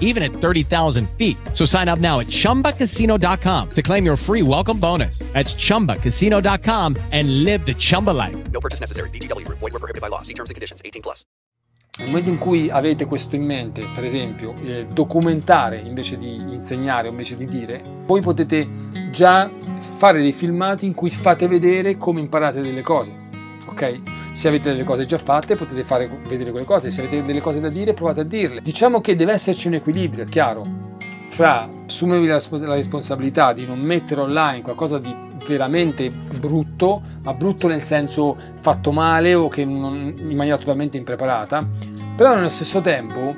even 0.00 0.22
at 0.24 0.32
30,000 0.32 1.08
feet. 1.10 1.36
So 1.54 1.64
sign 1.64 1.88
up 1.88 2.00
now 2.00 2.18
at 2.18 2.26
chumbacasino.com 2.26 3.70
to 3.70 3.82
claim 3.82 4.04
your 4.04 4.16
free 4.16 4.42
welcome 4.42 4.80
bonus. 4.80 5.20
That's 5.32 5.54
chumbacasino.com 5.54 6.96
and 7.12 7.44
live 7.44 7.64
the 7.64 7.74
Chumba 7.74 8.10
life. 8.10 8.36
No 8.50 8.60
purchase 8.60 8.80
necessary. 8.80 9.10
VGW 9.10 9.46
Group. 9.46 9.58
Void 9.58 9.72
were 9.74 9.78
prohibited 9.78 10.02
by 10.02 10.08
law. 10.08 10.22
See 10.22 10.34
terms 10.34 10.50
and 10.50 10.56
conditions. 10.56 10.82
18 10.84 11.02
plus. 11.02 11.24
Nel 11.98 12.06
momento 12.06 12.30
in 12.30 12.38
cui 12.38 12.70
avete 12.70 13.06
questo 13.06 13.34
in 13.34 13.42
mente, 13.42 13.82
per 13.92 14.04
esempio, 14.04 14.54
eh, 14.64 14.86
documentare 14.86 15.78
invece 15.78 16.16
di 16.16 16.32
insegnare 16.32 17.08
o 17.08 17.10
invece 17.10 17.34
di 17.34 17.46
dire, 17.46 17.82
voi 18.06 18.20
potete 18.20 18.68
già 19.10 19.50
fare 19.80 20.20
dei 20.20 20.30
filmati 20.30 20.86
in 20.86 20.94
cui 20.94 21.10
fate 21.10 21.48
vedere 21.48 21.96
come 21.96 22.20
imparate 22.20 22.60
delle 22.60 22.82
cose. 22.82 23.12
Ok? 23.66 24.00
Se 24.38 24.46
avete 24.46 24.70
delle 24.70 24.84
cose 24.84 25.04
già 25.04 25.18
fatte, 25.18 25.56
potete 25.56 25.82
fare 25.82 26.08
vedere 26.28 26.52
quelle 26.52 26.64
cose. 26.64 26.90
Se 26.90 27.00
avete 27.00 27.24
delle 27.24 27.40
cose 27.40 27.58
da 27.58 27.70
dire, 27.70 27.92
provate 27.92 28.20
a 28.20 28.22
dirle. 28.22 28.60
Diciamo 28.60 29.00
che 29.00 29.16
deve 29.16 29.32
esserci 29.32 29.66
un 29.66 29.74
equilibrio, 29.74 30.22
è 30.22 30.28
chiaro, 30.28 30.64
fra 31.24 31.68
assumervi 31.84 32.28
la, 32.28 32.40
la 32.50 32.74
responsabilità 32.74 33.52
di 33.52 33.66
non 33.66 33.80
mettere 33.80 34.20
online 34.20 34.62
qualcosa 34.62 35.00
di 35.00 35.12
veramente 35.44 36.08
brutto, 36.10 37.02
ma 37.24 37.34
brutto 37.34 37.66
nel 37.66 37.82
senso 37.82 38.36
fatto 38.60 38.92
male 38.92 39.34
o 39.34 39.48
che 39.48 39.64
non, 39.64 40.14
in 40.16 40.36
maniera 40.36 40.56
totalmente 40.56 40.96
impreparata, 40.96 41.66
però 42.16 42.36
nello 42.36 42.48
stesso 42.48 42.80
tempo, 42.80 43.34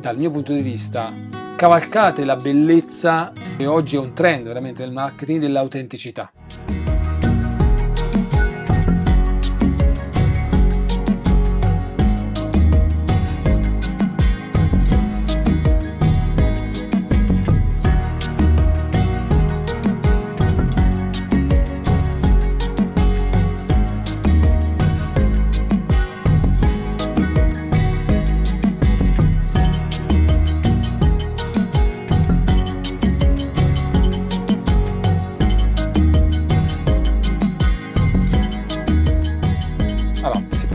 dal 0.00 0.18
mio 0.18 0.32
punto 0.32 0.52
di 0.52 0.62
vista, 0.62 1.14
cavalcate 1.54 2.24
la 2.24 2.34
bellezza 2.34 3.30
che 3.56 3.66
oggi 3.66 3.94
è 3.94 4.00
un 4.00 4.12
trend 4.12 4.48
veramente 4.48 4.82
nel 4.82 4.92
marketing 4.92 5.40
dell'autenticità. 5.40 6.32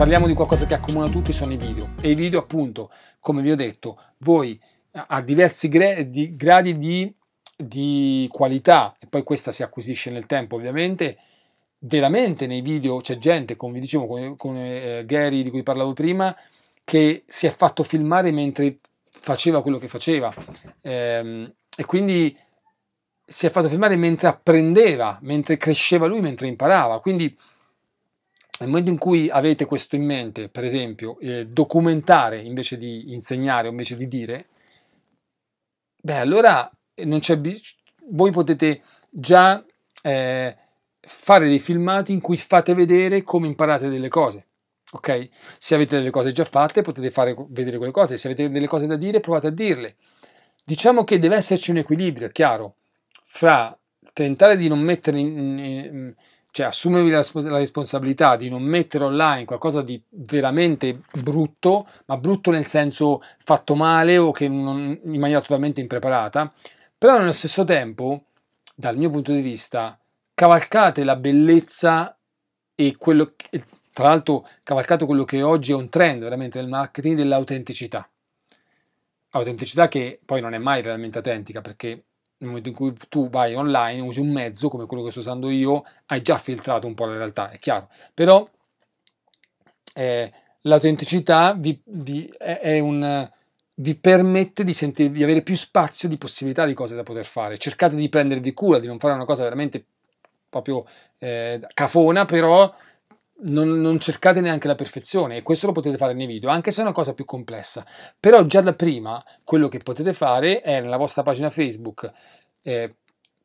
Parliamo 0.08 0.32
di 0.32 0.38
qualcosa 0.38 0.64
che 0.64 0.72
accomuna 0.72 1.10
tutti 1.10 1.34
sono 1.34 1.52
i 1.52 1.58
video 1.58 1.90
e 2.00 2.12
i 2.12 2.14
video 2.14 2.38
appunto, 2.40 2.90
come 3.20 3.42
vi 3.42 3.50
ho 3.50 3.54
detto, 3.54 4.00
voi 4.20 4.58
a 4.92 5.20
diversi 5.20 5.68
gra- 5.68 6.00
di- 6.00 6.34
gradi 6.34 6.78
di, 6.78 7.14
di 7.54 8.26
qualità 8.32 8.96
e 8.98 9.06
poi 9.06 9.22
questa 9.22 9.52
si 9.52 9.62
acquisisce 9.62 10.10
nel 10.10 10.24
tempo 10.24 10.56
ovviamente, 10.56 11.18
veramente 11.80 12.46
nei 12.46 12.62
video 12.62 12.96
c'è 13.02 13.18
gente, 13.18 13.54
come 13.56 13.74
vi 13.74 13.80
dicevo, 13.80 14.06
come, 14.06 14.34
come 14.38 15.00
eh, 15.00 15.04
Gary 15.04 15.42
di 15.42 15.50
cui 15.50 15.62
parlavo 15.62 15.92
prima, 15.92 16.34
che 16.84 17.24
si 17.26 17.46
è 17.46 17.50
fatto 17.50 17.82
filmare 17.82 18.30
mentre 18.30 18.78
faceva 19.10 19.60
quello 19.60 19.76
che 19.76 19.88
faceva 19.88 20.32
Ehm, 20.80 21.52
e 21.76 21.84
quindi 21.84 22.34
si 23.26 23.44
è 23.44 23.50
fatto 23.50 23.68
filmare 23.68 23.96
mentre 23.96 24.28
apprendeva, 24.28 25.18
mentre 25.20 25.58
cresceva 25.58 26.06
lui, 26.06 26.22
mentre 26.22 26.46
imparava. 26.46 26.98
Quindi 26.98 27.36
nel 28.58 28.68
momento 28.68 28.90
in 28.90 28.98
cui 28.98 29.30
avete 29.30 29.64
questo 29.64 29.96
in 29.96 30.04
mente, 30.04 30.48
per 30.48 30.64
esempio, 30.64 31.18
eh, 31.20 31.46
documentare 31.46 32.40
invece 32.40 32.76
di 32.76 33.12
insegnare 33.12 33.68
o 33.68 33.70
invece 33.70 33.96
di 33.96 34.08
dire, 34.08 34.46
beh, 36.02 36.18
allora 36.18 36.70
bis- 37.38 37.76
voi 38.10 38.30
potete 38.32 38.82
già 39.10 39.64
eh, 40.02 40.56
fare 41.00 41.46
dei 41.46 41.58
filmati 41.58 42.12
in 42.12 42.20
cui 42.20 42.36
fate 42.36 42.74
vedere 42.74 43.22
come 43.22 43.46
imparate 43.46 43.88
delle 43.88 44.08
cose. 44.08 44.46
Ok? 44.90 45.28
Se 45.58 45.74
avete 45.74 45.96
delle 45.98 46.10
cose 46.10 46.32
già 46.32 46.44
fatte, 46.44 46.82
potete 46.82 47.10
fare 47.10 47.36
vedere 47.50 47.76
quelle 47.76 47.92
cose. 47.92 48.16
Se 48.16 48.26
avete 48.26 48.48
delle 48.48 48.66
cose 48.66 48.86
da 48.86 48.96
dire, 48.96 49.20
provate 49.20 49.48
a 49.48 49.50
dirle. 49.50 49.96
Diciamo 50.64 51.04
che 51.04 51.18
deve 51.18 51.36
esserci 51.36 51.70
un 51.70 51.78
equilibrio, 51.78 52.26
è 52.26 52.32
chiaro, 52.32 52.76
fra 53.24 53.76
tentare 54.12 54.56
di 54.56 54.68
non 54.68 54.80
mettere 54.80 55.18
in, 55.18 55.58
in- 55.58 56.14
cioè 56.58 56.66
assumervi 56.66 57.10
la, 57.10 57.24
la 57.48 57.58
responsabilità 57.58 58.34
di 58.34 58.48
non 58.48 58.64
mettere 58.64 59.04
online 59.04 59.44
qualcosa 59.44 59.80
di 59.80 60.02
veramente 60.08 61.02
brutto, 61.20 61.86
ma 62.06 62.16
brutto 62.16 62.50
nel 62.50 62.66
senso 62.66 63.22
fatto 63.38 63.76
male 63.76 64.18
o 64.18 64.32
che 64.32 64.48
non- 64.48 64.98
in 65.04 65.20
maniera 65.20 65.40
totalmente 65.40 65.80
impreparata, 65.80 66.52
però 66.98 67.16
nello 67.16 67.30
stesso 67.30 67.62
tempo, 67.62 68.24
dal 68.74 68.96
mio 68.96 69.08
punto 69.08 69.30
di 69.30 69.40
vista, 69.40 69.96
cavalcate 70.34 71.04
la 71.04 71.14
bellezza 71.14 72.18
e 72.74 72.96
quello 72.96 73.34
che, 73.36 73.64
tra 73.92 74.08
l'altro 74.08 74.44
cavalcate 74.64 75.06
quello 75.06 75.22
che 75.22 75.42
oggi 75.42 75.70
è 75.70 75.76
un 75.76 75.88
trend 75.88 76.22
veramente 76.22 76.58
nel 76.58 76.68
marketing 76.68 77.16
dell'autenticità. 77.16 78.08
Autenticità 79.30 79.86
che 79.86 80.18
poi 80.24 80.40
non 80.40 80.54
è 80.54 80.58
mai 80.58 80.82
realmente 80.82 81.18
autentica 81.18 81.60
perché 81.60 82.02
nel 82.38 82.48
momento 82.48 82.68
in 82.68 82.74
cui 82.74 82.94
tu 83.08 83.28
vai 83.28 83.54
online, 83.54 84.00
usi 84.00 84.20
un 84.20 84.30
mezzo 84.30 84.68
come 84.68 84.86
quello 84.86 85.02
che 85.02 85.10
sto 85.10 85.20
usando 85.20 85.50
io, 85.50 85.84
hai 86.06 86.22
già 86.22 86.38
filtrato 86.38 86.86
un 86.86 86.94
po' 86.94 87.06
la 87.06 87.16
realtà, 87.16 87.50
è 87.50 87.58
chiaro. 87.58 87.88
Però 88.14 88.48
eh, 89.94 90.32
l'autenticità 90.62 91.54
vi, 91.54 91.80
vi- 91.84 92.30
un, 92.80 93.30
vi 93.76 93.94
permette 93.96 94.64
di, 94.64 94.72
sentir- 94.72 95.10
di 95.10 95.22
avere 95.22 95.42
più 95.42 95.56
spazio 95.56 96.08
di 96.08 96.18
possibilità 96.18 96.64
di 96.66 96.74
cose 96.74 96.94
da 96.94 97.02
poter 97.02 97.24
fare. 97.24 97.58
Cercate 97.58 97.96
di 97.96 98.08
prendervi 98.08 98.52
cura, 98.52 98.78
di 98.78 98.86
non 98.86 98.98
fare 98.98 99.14
una 99.14 99.24
cosa 99.24 99.42
veramente 99.44 99.84
proprio 100.48 100.84
eh, 101.18 101.60
cafona, 101.74 102.24
però 102.24 102.72
non, 103.40 103.80
non 103.80 104.00
cercate 104.00 104.40
neanche 104.40 104.66
la 104.66 104.74
perfezione 104.74 105.36
e 105.36 105.42
questo 105.42 105.66
lo 105.66 105.72
potete 105.72 105.96
fare 105.96 106.14
nei 106.14 106.26
video, 106.26 106.50
anche 106.50 106.70
se 106.70 106.80
è 106.80 106.84
una 106.84 106.92
cosa 106.92 107.14
più 107.14 107.24
complessa. 107.24 107.86
Però 108.18 108.44
già 108.44 108.60
da 108.60 108.74
prima 108.74 109.22
quello 109.44 109.68
che 109.68 109.78
potete 109.78 110.12
fare 110.12 110.60
è 110.60 110.80
nella 110.80 110.96
vostra 110.96 111.22
pagina 111.22 111.50
Facebook, 111.50 112.10
eh, 112.62 112.96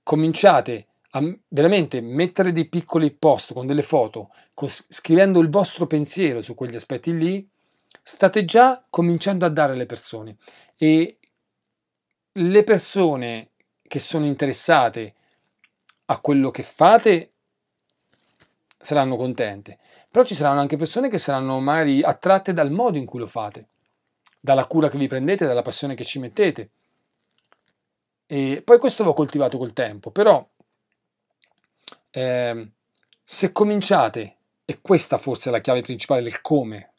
cominciate 0.01 0.87
a 1.11 1.21
veramente 1.49 2.01
mettere 2.01 2.51
dei 2.51 2.67
piccoli 2.67 3.11
post 3.11 3.53
con 3.53 3.67
delle 3.67 3.83
foto, 3.83 4.31
cos- 4.53 4.85
scrivendo 4.89 5.39
il 5.39 5.49
vostro 5.49 5.85
pensiero 5.85 6.41
su 6.41 6.55
quegli 6.55 6.75
aspetti 6.75 7.15
lì, 7.15 7.47
state 8.01 8.45
già 8.45 8.83
cominciando 8.89 9.45
a 9.45 9.49
dare 9.49 9.73
alle 9.73 9.85
persone 9.85 10.37
e 10.75 11.19
le 12.31 12.63
persone 12.63 13.51
che 13.87 13.99
sono 13.99 14.25
interessate 14.25 15.13
a 16.05 16.19
quello 16.19 16.49
che 16.49 16.63
fate 16.63 17.32
saranno 18.83 19.15
contente. 19.15 19.79
Però 20.11 20.23
ci 20.23 20.35
saranno 20.35 20.59
anche 20.59 20.77
persone 20.77 21.09
che 21.09 21.17
saranno 21.17 21.59
magari 21.59 22.03
attratte 22.03 22.53
dal 22.53 22.71
modo 22.71 22.97
in 22.97 23.05
cui 23.05 23.19
lo 23.19 23.25
fate, 23.25 23.67
dalla 24.39 24.65
cura 24.67 24.89
che 24.89 24.97
vi 24.97 25.07
prendete, 25.07 25.47
dalla 25.47 25.61
passione 25.61 25.95
che 25.95 26.03
ci 26.03 26.19
mettete. 26.19 26.69
E 28.27 28.61
poi 28.63 28.77
questo 28.77 29.03
va 29.03 29.13
coltivato 29.13 29.57
col 29.57 29.73
tempo, 29.73 30.11
però 30.11 30.45
ehm, 32.11 32.71
se 33.23 33.51
cominciate, 33.51 34.35
e 34.65 34.79
questa 34.81 35.17
forse 35.17 35.49
è 35.49 35.51
la 35.51 35.61
chiave 35.61 35.81
principale 35.81 36.21
del 36.21 36.41
come 36.41 36.91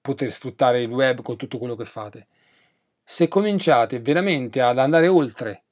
poter 0.00 0.30
sfruttare 0.30 0.82
il 0.82 0.90
web 0.90 1.22
con 1.22 1.36
tutto 1.36 1.58
quello 1.58 1.76
che 1.76 1.84
fate, 1.84 2.26
se 3.04 3.28
cominciate 3.28 4.00
veramente 4.00 4.60
ad 4.60 4.78
andare 4.78 5.08
oltre 5.08 5.64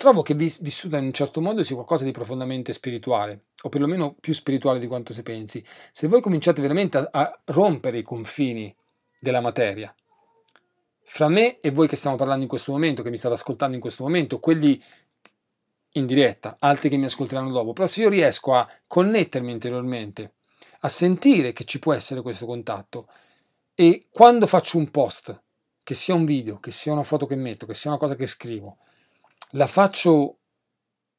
trovo 0.00 0.22
che 0.22 0.32
vis- 0.32 0.62
vissuta 0.62 0.96
in 0.96 1.04
un 1.04 1.12
certo 1.12 1.42
modo 1.42 1.62
sia 1.62 1.74
qualcosa 1.74 2.04
di 2.04 2.10
profondamente 2.10 2.72
spirituale, 2.72 3.48
o 3.64 3.68
perlomeno 3.68 4.16
più 4.18 4.32
spirituale 4.32 4.78
di 4.78 4.86
quanto 4.86 5.12
si 5.12 5.22
pensi. 5.22 5.62
Se 5.92 6.08
voi 6.08 6.22
cominciate 6.22 6.62
veramente 6.62 6.96
a, 6.96 7.08
a 7.12 7.40
rompere 7.44 7.98
i 7.98 8.02
confini 8.02 8.74
della 9.18 9.42
materia, 9.42 9.94
fra 11.02 11.28
me 11.28 11.58
e 11.58 11.70
voi 11.70 11.86
che 11.86 11.96
stiamo 11.96 12.16
parlando 12.16 12.44
in 12.44 12.48
questo 12.48 12.72
momento, 12.72 13.02
che 13.02 13.10
mi 13.10 13.18
state 13.18 13.34
ascoltando 13.34 13.74
in 13.74 13.82
questo 13.82 14.02
momento, 14.02 14.38
quelli 14.38 14.82
in 15.92 16.06
diretta, 16.06 16.56
altri 16.60 16.88
che 16.88 16.96
mi 16.96 17.04
ascolteranno 17.04 17.52
dopo, 17.52 17.74
però 17.74 17.86
se 17.86 18.00
io 18.00 18.08
riesco 18.08 18.54
a 18.54 18.66
connettermi 18.86 19.52
interiormente, 19.52 20.32
a 20.80 20.88
sentire 20.88 21.52
che 21.52 21.64
ci 21.64 21.78
può 21.78 21.92
essere 21.92 22.22
questo 22.22 22.46
contatto 22.46 23.06
e 23.74 24.06
quando 24.10 24.46
faccio 24.46 24.78
un 24.78 24.90
post, 24.90 25.38
che 25.82 25.92
sia 25.92 26.14
un 26.14 26.24
video, 26.24 26.58
che 26.58 26.70
sia 26.70 26.92
una 26.92 27.02
foto 27.02 27.26
che 27.26 27.36
metto, 27.36 27.66
che 27.66 27.74
sia 27.74 27.90
una 27.90 27.98
cosa 27.98 28.14
che 28.14 28.26
scrivo, 28.26 28.78
la 29.50 29.66
faccio 29.66 30.36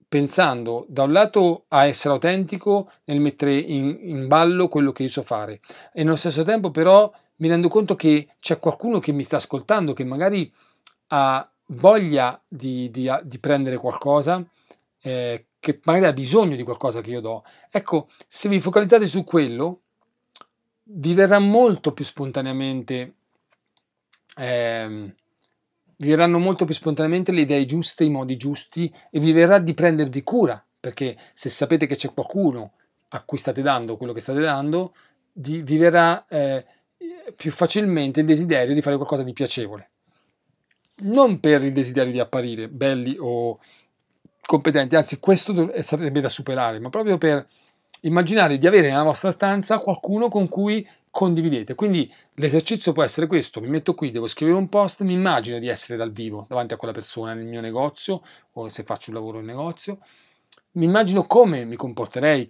pensando 0.08 0.86
da 0.90 1.04
un 1.04 1.12
lato 1.12 1.66
a 1.70 1.86
essere 1.86 2.14
autentico 2.14 2.92
nel 3.06 3.20
mettere 3.20 3.58
in, 3.58 3.98
in 4.02 4.28
ballo 4.28 4.68
quello 4.68 4.92
che 4.92 5.04
io 5.04 5.10
so 5.10 5.22
fare 5.22 5.62
e 5.94 6.04
nello 6.04 6.18
stesso 6.18 6.44
tempo 6.44 6.70
però 6.70 7.12
mi 7.38 7.48
rendo 7.48 7.70
conto 7.70 7.96
che 7.96 8.36
c'è 8.40 8.60
qualcuno 8.60 9.00
che 9.00 9.14
mi 9.14 9.24
sta 9.24 9.38
ascoltando 9.38 9.94
che 9.94 10.04
magari 10.04 10.52
ha 11.08 11.50
voglia 11.68 12.42
di, 12.48 12.90
di, 12.92 13.10
di 13.24 13.40
prendere 13.40 13.78
qualcosa 13.78 14.44
eh, 15.02 15.46
che 15.60 15.80
magari 15.84 16.08
ha 16.08 16.14
bisogno 16.14 16.56
di 16.56 16.64
qualcosa 16.64 17.02
che 17.02 17.12
io 17.12 17.22
do. 17.22 17.44
Ecco, 17.70 18.10
se 18.28 18.50
vi 18.50 18.60
focalizzate 18.60 19.08
su 19.08 19.24
quello, 19.24 19.82
vi 20.84 21.14
verrà 21.14 21.40
molto 21.40 21.94
più 21.94 22.04
spontaneamente, 22.04 23.14
eh, 24.38 25.14
vi 26.02 26.10
verranno 26.10 26.40
molto 26.40 26.66
più 26.66 26.74
spontaneamente 26.74 27.32
le 27.32 27.42
idee 27.42 27.64
giuste, 27.66 28.04
i 28.04 28.10
modi 28.10 28.36
giusti 28.36 28.92
e 29.12 29.20
vi 29.20 29.32
verrà 29.32 29.60
di 29.60 29.76
prendervi 29.76 30.24
cura, 30.24 30.64
perché 30.80 31.16
se 31.34 31.50
sapete 31.50 31.86
che 31.86 31.96
c'è 31.96 32.12
qualcuno 32.12 32.74
a 33.10 33.22
cui 33.22 33.38
state 33.38 33.62
dando 33.62 33.98
quello 33.98 34.12
che 34.12 34.20
state 34.20 34.40
dando, 34.40 34.96
vi, 35.34 35.62
vi 35.62 35.78
verrà 35.78 36.26
eh, 36.28 36.66
più 37.36 37.52
facilmente 37.52 38.22
il 38.22 38.26
desiderio 38.26 38.74
di 38.74 38.82
fare 38.82 38.96
qualcosa 38.96 39.22
di 39.22 39.32
piacevole. 39.32 39.90
Non 41.04 41.40
per 41.40 41.64
il 41.64 41.72
desiderio 41.72 42.12
di 42.12 42.20
apparire 42.20 42.68
belli 42.68 43.16
o 43.20 43.60
competenti, 44.44 44.96
anzi 44.96 45.20
questo 45.20 45.72
sarebbe 45.84 46.20
da 46.20 46.30
superare, 46.30 46.80
ma 46.80 46.90
proprio 46.90 47.20
per 47.20 47.48
immaginare 48.02 48.58
di 48.58 48.66
avere 48.66 48.90
nella 48.90 49.04
vostra 49.04 49.30
stanza 49.30 49.78
qualcuno 49.78 50.30
con 50.30 50.48
cui 50.48 50.86
condividete. 51.12 51.76
Quindi 51.76 52.12
l'esercizio 52.36 52.94
può 52.94 53.04
essere 53.04 53.28
questo, 53.28 53.62
mi 53.62 53.68
metto 53.68 53.94
qui, 53.94 54.10
devo 54.10 54.28
scrivere 54.28 54.58
un 54.58 54.70
post, 54.70 55.04
mi 55.04 55.14
immagino 55.14 55.60
di 55.60 55.68
essere 55.68 55.98
dal 55.98 56.12
vivo 56.12 56.46
davanti 56.48 56.74
a 56.74 56.78
quella 56.78 56.94
persona 56.94 57.34
nel 57.34 57.46
mio 57.46 57.62
negozio 57.62 58.22
o 58.54 58.68
se 58.70 58.84
faccio 58.84 59.12
un 59.12 59.18
lavoro 59.18 59.40
in 59.40 59.46
negozio, 59.46 60.00
mi 60.74 60.86
immagino 60.86 61.26
come 61.26 61.66
mi 61.66 61.76
comporterei, 61.76 62.50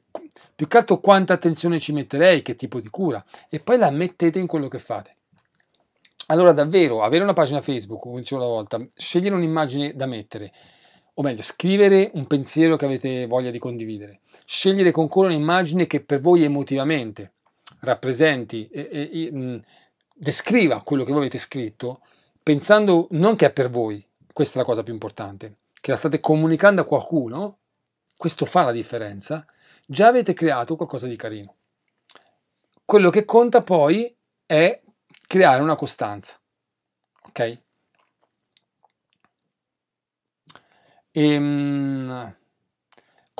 più 0.55 0.67
che 0.67 0.77
altro 0.77 0.99
quanta 0.99 1.33
attenzione 1.33 1.79
ci 1.79 1.91
metterei, 1.91 2.43
che 2.43 2.55
tipo 2.55 2.79
di 2.79 2.87
cura 2.89 3.23
e 3.49 3.59
poi 3.59 3.77
la 3.79 3.89
mettete 3.89 4.37
in 4.37 4.45
quello 4.45 4.67
che 4.67 4.77
fate. 4.77 5.15
Allora 6.27 6.53
davvero 6.53 7.01
avere 7.01 7.23
una 7.23 7.33
pagina 7.33 7.61
Facebook, 7.61 8.03
come 8.03 8.19
dicevo 8.19 8.43
una 8.43 8.51
volta, 8.51 8.79
scegliere 8.95 9.35
un'immagine 9.35 9.95
da 9.95 10.05
mettere, 10.05 10.53
o 11.15 11.23
meglio, 11.23 11.41
scrivere 11.41 12.11
un 12.13 12.25
pensiero 12.25 12.77
che 12.77 12.85
avete 12.85 13.25
voglia 13.25 13.49
di 13.49 13.59
condividere, 13.59 14.21
scegliere 14.45 14.91
con 14.91 15.07
cura 15.09 15.27
un'immagine 15.27 15.87
che 15.87 16.01
per 16.01 16.19
voi 16.19 16.43
emotivamente 16.43 17.33
rappresenti 17.81 18.67
e, 18.69 18.89
e, 18.91 19.25
e 19.25 19.31
mh, 19.31 19.61
descriva 20.13 20.81
quello 20.81 21.03
che 21.03 21.11
voi 21.11 21.21
avete 21.21 21.37
scritto, 21.37 22.01
pensando 22.41 23.07
non 23.11 23.35
che 23.35 23.47
è 23.47 23.51
per 23.51 23.69
voi, 23.69 24.05
questa 24.33 24.55
è 24.55 24.61
la 24.61 24.67
cosa 24.67 24.83
più 24.83 24.93
importante, 24.93 25.57
che 25.79 25.91
la 25.91 25.97
state 25.97 26.19
comunicando 26.19 26.81
a 26.81 26.85
qualcuno, 26.85 27.59
questo 28.15 28.45
fa 28.45 28.63
la 28.63 28.71
differenza, 28.71 29.45
già 29.85 30.07
avete 30.07 30.33
creato 30.33 30.75
qualcosa 30.75 31.07
di 31.07 31.15
carino. 31.15 31.55
Quello 32.85 33.09
che 33.09 33.25
conta 33.25 33.61
poi 33.61 34.15
è 34.45 34.81
creare 35.27 35.61
una 35.63 35.75
costanza. 35.75 36.39
Ok? 37.23 37.61
Ehm, 41.11 42.35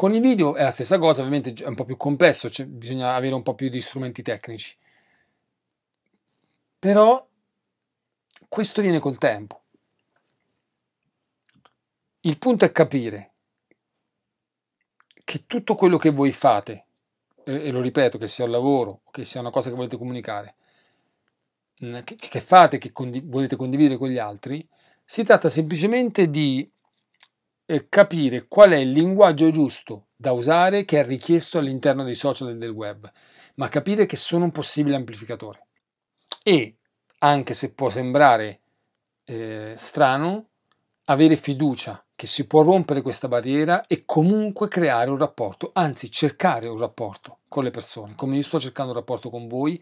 con 0.01 0.15
i 0.15 0.19
video 0.19 0.55
è 0.55 0.63
la 0.63 0.71
stessa 0.71 0.97
cosa, 0.97 1.21
ovviamente 1.21 1.53
è 1.63 1.67
un 1.67 1.75
po' 1.75 1.85
più 1.85 1.95
complesso, 1.95 2.49
cioè 2.49 2.65
bisogna 2.65 3.13
avere 3.13 3.35
un 3.35 3.43
po' 3.43 3.53
più 3.53 3.69
di 3.69 3.79
strumenti 3.79 4.23
tecnici. 4.23 4.75
Però 6.79 7.23
questo 8.49 8.81
viene 8.81 8.97
col 8.97 9.19
tempo. 9.19 9.61
Il 12.21 12.39
punto 12.39 12.65
è 12.65 12.71
capire 12.71 13.33
che 15.23 15.43
tutto 15.45 15.75
quello 15.75 15.97
che 15.97 16.09
voi 16.09 16.31
fate, 16.31 16.85
e, 17.43 17.69
lo 17.69 17.79
ripeto, 17.79 18.17
che 18.17 18.25
sia 18.25 18.45
un 18.45 18.51
lavoro 18.51 19.01
che 19.11 19.23
sia 19.23 19.39
una 19.39 19.51
cosa 19.51 19.69
che 19.69 19.75
volete 19.75 19.97
comunicare, 19.97 20.55
mm, 21.85 21.99
che, 22.05 22.41
fate, 22.41 22.79
che 22.79 22.91
volete 23.25 23.55
condividere 23.55 23.97
con 23.97 24.09
gli 24.09 24.17
altri, 24.17 24.67
si 25.05 25.23
tratta 25.23 25.47
semplicemente 25.47 26.27
di 26.31 26.67
capire 27.89 28.47
qual 28.47 28.71
è 28.71 28.77
il 28.77 28.91
linguaggio 28.91 29.49
giusto 29.49 30.07
da 30.15 30.31
usare 30.31 30.85
che 30.85 30.99
è 30.99 31.05
richiesto 31.05 31.57
all'interno 31.57 32.03
dei 32.03 32.15
social 32.15 32.49
e 32.49 32.55
del 32.57 32.69
web, 32.69 33.09
ma 33.55 33.69
capire 33.69 34.05
che 34.05 34.15
sono 34.15 34.45
un 34.45 34.51
possibile 34.51 34.95
amplificatore. 34.95 35.67
E, 36.43 36.77
anche 37.19 37.53
se 37.53 37.73
può 37.73 37.89
sembrare 37.89 38.61
eh, 39.25 39.73
strano, 39.75 40.47
avere 41.05 41.35
fiducia 41.35 42.03
che 42.15 42.27
si 42.27 42.45
può 42.45 42.61
rompere 42.61 43.01
questa 43.01 43.27
barriera 43.27 43.85
e 43.87 44.03
comunque 44.05 44.67
creare 44.67 45.09
un 45.09 45.17
rapporto, 45.17 45.71
anzi 45.73 46.11
cercare 46.11 46.67
un 46.67 46.77
rapporto 46.77 47.39
con 47.47 47.63
le 47.63 47.71
persone, 47.71 48.15
come 48.15 48.35
io 48.35 48.43
sto 48.43 48.59
cercando 48.59 48.91
un 48.91 48.97
rapporto 48.97 49.29
con 49.29 49.47
voi 49.47 49.81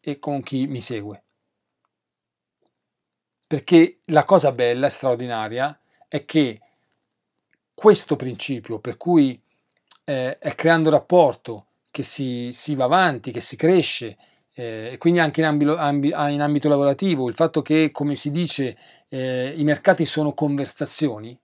e 0.00 0.18
con 0.18 0.42
chi 0.42 0.66
mi 0.66 0.80
segue. 0.80 1.22
Perché 3.46 3.98
la 4.06 4.24
cosa 4.24 4.52
bella 4.52 4.86
e 4.86 4.90
straordinaria 4.90 5.78
è 6.08 6.24
che 6.24 6.60
questo 7.74 8.16
principio 8.16 8.78
per 8.78 8.96
cui 8.96 9.38
eh, 10.04 10.38
è 10.38 10.54
creando 10.54 10.90
rapporto 10.90 11.66
che 11.90 12.02
si, 12.02 12.50
si, 12.52 12.74
va 12.74 12.84
avanti, 12.84 13.30
che 13.30 13.40
si 13.40 13.56
cresce, 13.56 14.16
eh, 14.54 14.90
e 14.92 14.98
quindi 14.98 15.20
anche 15.20 15.40
in 15.40 15.46
ambito, 15.46 15.76
ambi, 15.76 16.12
ah, 16.12 16.28
in 16.28 16.40
ambito, 16.40 16.68
lavorativo, 16.68 17.28
il 17.28 17.34
fatto 17.34 17.62
che, 17.62 17.90
come 17.92 18.14
si 18.14 18.30
dice, 18.30 18.76
eh, 19.08 19.52
i 19.56 19.64
mercati 19.64 20.04
sono 20.04 20.32
conversazioni, 20.32 21.38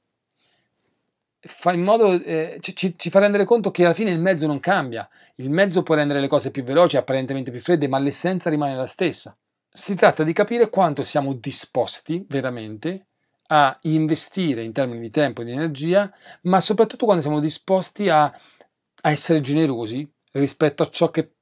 fa 1.41 1.73
in 1.73 1.83
modo, 1.83 2.13
eh, 2.13 2.59
ci, 2.61 2.95
ci, 2.97 3.11
fa 3.11 3.19
rendere 3.21 3.45
conto 3.45 3.71
che 3.71 3.85
alla 3.85 3.95
fine 3.95 4.11
il 4.11 4.19
mezzo 4.19 4.47
non 4.47 4.61
cambia, 4.61 5.09
il 5.37 5.51
mezzo 5.51 5.83
può 5.83 5.95
rendere 5.95 6.21
le 6.21 6.29
cose 6.29 6.51
più 6.51 6.63
veloci, 6.63 6.97
apparentemente 6.97 7.51
più 7.51 7.61
fredde, 7.61 7.89
ma 7.89 7.99
l'essenza 7.99 8.51
rimane 8.51 8.77
la 8.77 8.87
stessa. 8.87 9.37
Si 9.73 9.95
tratta 9.95 10.25
di 10.25 10.33
capire 10.33 10.69
quanto 10.69 11.03
siamo 11.03 11.33
disposti 11.33 12.25
veramente 12.29 13.07
a 13.53 13.77
investire 13.83 14.63
in 14.63 14.73
termini 14.73 15.01
di 15.01 15.11
tempo 15.11 15.43
e 15.43 15.45
di 15.45 15.53
energia, 15.53 16.13
ma 16.43 16.61
soprattutto 16.61 17.05
quando 17.05 17.23
siamo 17.23 17.41
disposti 17.41 18.09
a, 18.09 18.25
a 18.25 19.11
essere 19.11 19.41
generosi 19.41 20.09
rispetto 20.33 20.83
a 20.83 20.89
ciò 20.89 21.11
che, 21.11 21.33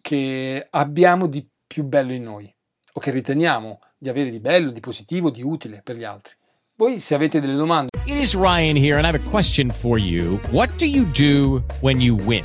che 0.00 0.66
abbiamo 0.70 1.26
di 1.26 1.46
più 1.66 1.84
bello 1.84 2.12
in 2.12 2.22
noi 2.22 2.54
o 2.94 3.00
che 3.00 3.10
riteniamo 3.10 3.80
di 3.98 4.08
avere 4.08 4.30
di 4.30 4.40
bello, 4.40 4.70
di 4.70 4.80
positivo, 4.80 5.30
di 5.30 5.42
utile 5.42 5.80
per 5.82 5.96
gli 5.96 6.04
altri. 6.04 6.34
Voi 6.76 6.98
se 7.00 7.14
avete 7.14 7.40
delle 7.40 7.54
domande. 7.54 7.90
It 8.06 8.16
is 8.16 8.34
Ryan 8.34 8.76
here 8.76 8.96
and 8.96 9.04
I 9.04 9.10
have 9.10 9.18
a 9.18 9.30
question 9.30 9.70
for 9.70 9.98
you. 9.98 10.40
What 10.50 10.70
do 10.78 10.86
you 10.86 11.04
do 11.12 11.62
when 11.80 12.00
you 12.00 12.16
win? 12.24 12.44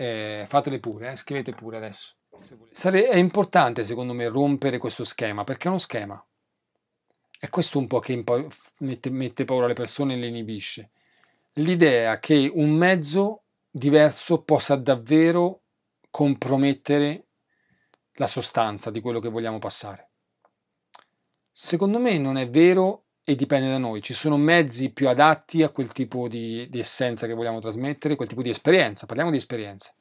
eh, 0.00 0.44
fatele 0.46 0.78
pure, 0.78 1.10
eh, 1.10 1.16
scrivete 1.16 1.52
pure 1.52 1.76
adesso. 1.76 2.14
Sare- 2.70 3.08
è 3.08 3.16
importante 3.16 3.82
secondo 3.82 4.12
me 4.12 4.28
rompere 4.28 4.78
questo 4.78 5.02
schema 5.02 5.42
perché 5.42 5.64
è 5.64 5.70
uno 5.70 5.78
schema. 5.78 6.24
È 7.36 7.48
questo 7.48 7.78
un 7.78 7.88
po' 7.88 7.98
che 7.98 8.12
impa- 8.12 8.46
mette, 8.78 9.10
mette 9.10 9.44
paura 9.44 9.64
alle 9.64 9.74
persone 9.74 10.14
e 10.14 10.18
le 10.18 10.28
inibisce. 10.28 10.90
L'idea 11.54 12.20
che 12.20 12.48
un 12.54 12.70
mezzo 12.70 13.42
diverso 13.68 14.42
possa 14.42 14.76
davvero 14.76 15.62
compromettere 16.10 17.26
la 18.12 18.28
sostanza 18.28 18.92
di 18.92 19.00
quello 19.00 19.18
che 19.18 19.28
vogliamo 19.28 19.58
passare. 19.58 20.10
Secondo 21.50 21.98
me 21.98 22.18
non 22.18 22.36
è 22.36 22.48
vero 22.48 23.06
e 23.28 23.34
dipende 23.34 23.68
da 23.68 23.76
noi. 23.76 24.00
Ci 24.00 24.14
sono 24.14 24.38
mezzi 24.38 24.88
più 24.88 25.06
adatti 25.06 25.62
a 25.62 25.68
quel 25.68 25.92
tipo 25.92 26.28
di, 26.28 26.66
di 26.70 26.78
essenza 26.78 27.26
che 27.26 27.34
vogliamo 27.34 27.60
trasmettere, 27.60 28.16
quel 28.16 28.26
tipo 28.26 28.40
di 28.40 28.48
esperienza. 28.48 29.04
Parliamo 29.04 29.30
di 29.30 29.36
esperienza. 29.36 29.92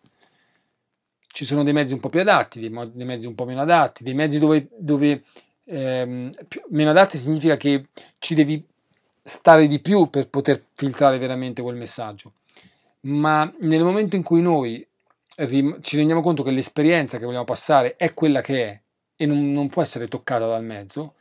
Ci 1.27 1.43
sono 1.43 1.63
dei 1.63 1.73
mezzi 1.73 1.91
un 1.91 1.99
po' 1.99 2.07
più 2.07 2.21
adatti, 2.21 2.61
dei, 2.61 2.71
dei 2.93 3.05
mezzi 3.05 3.27
un 3.27 3.35
po' 3.35 3.43
meno 3.43 3.59
adatti, 3.59 4.05
dei 4.05 4.13
mezzi 4.13 4.39
dove, 4.39 4.69
dove 4.77 5.23
ehm, 5.65 6.31
più, 6.47 6.61
meno 6.69 6.91
adatti 6.91 7.17
significa 7.17 7.57
che 7.57 7.87
ci 8.17 8.33
devi 8.33 8.65
stare 9.21 9.67
di 9.67 9.81
più 9.81 10.09
per 10.09 10.29
poter 10.29 10.63
filtrare 10.71 11.17
veramente 11.17 11.61
quel 11.61 11.75
messaggio. 11.75 12.31
Ma 13.01 13.53
nel 13.59 13.83
momento 13.83 14.15
in 14.15 14.23
cui 14.23 14.41
noi 14.41 14.87
ci 15.81 15.97
rendiamo 15.97 16.21
conto 16.21 16.43
che 16.43 16.51
l'esperienza 16.51 17.17
che 17.17 17.25
vogliamo 17.25 17.43
passare 17.43 17.97
è 17.97 18.13
quella 18.13 18.39
che 18.39 18.63
è 18.63 18.81
e 19.17 19.25
non, 19.25 19.51
non 19.51 19.67
può 19.67 19.81
essere 19.81 20.07
toccata 20.07 20.47
dal 20.47 20.63
mezzo, 20.63 21.15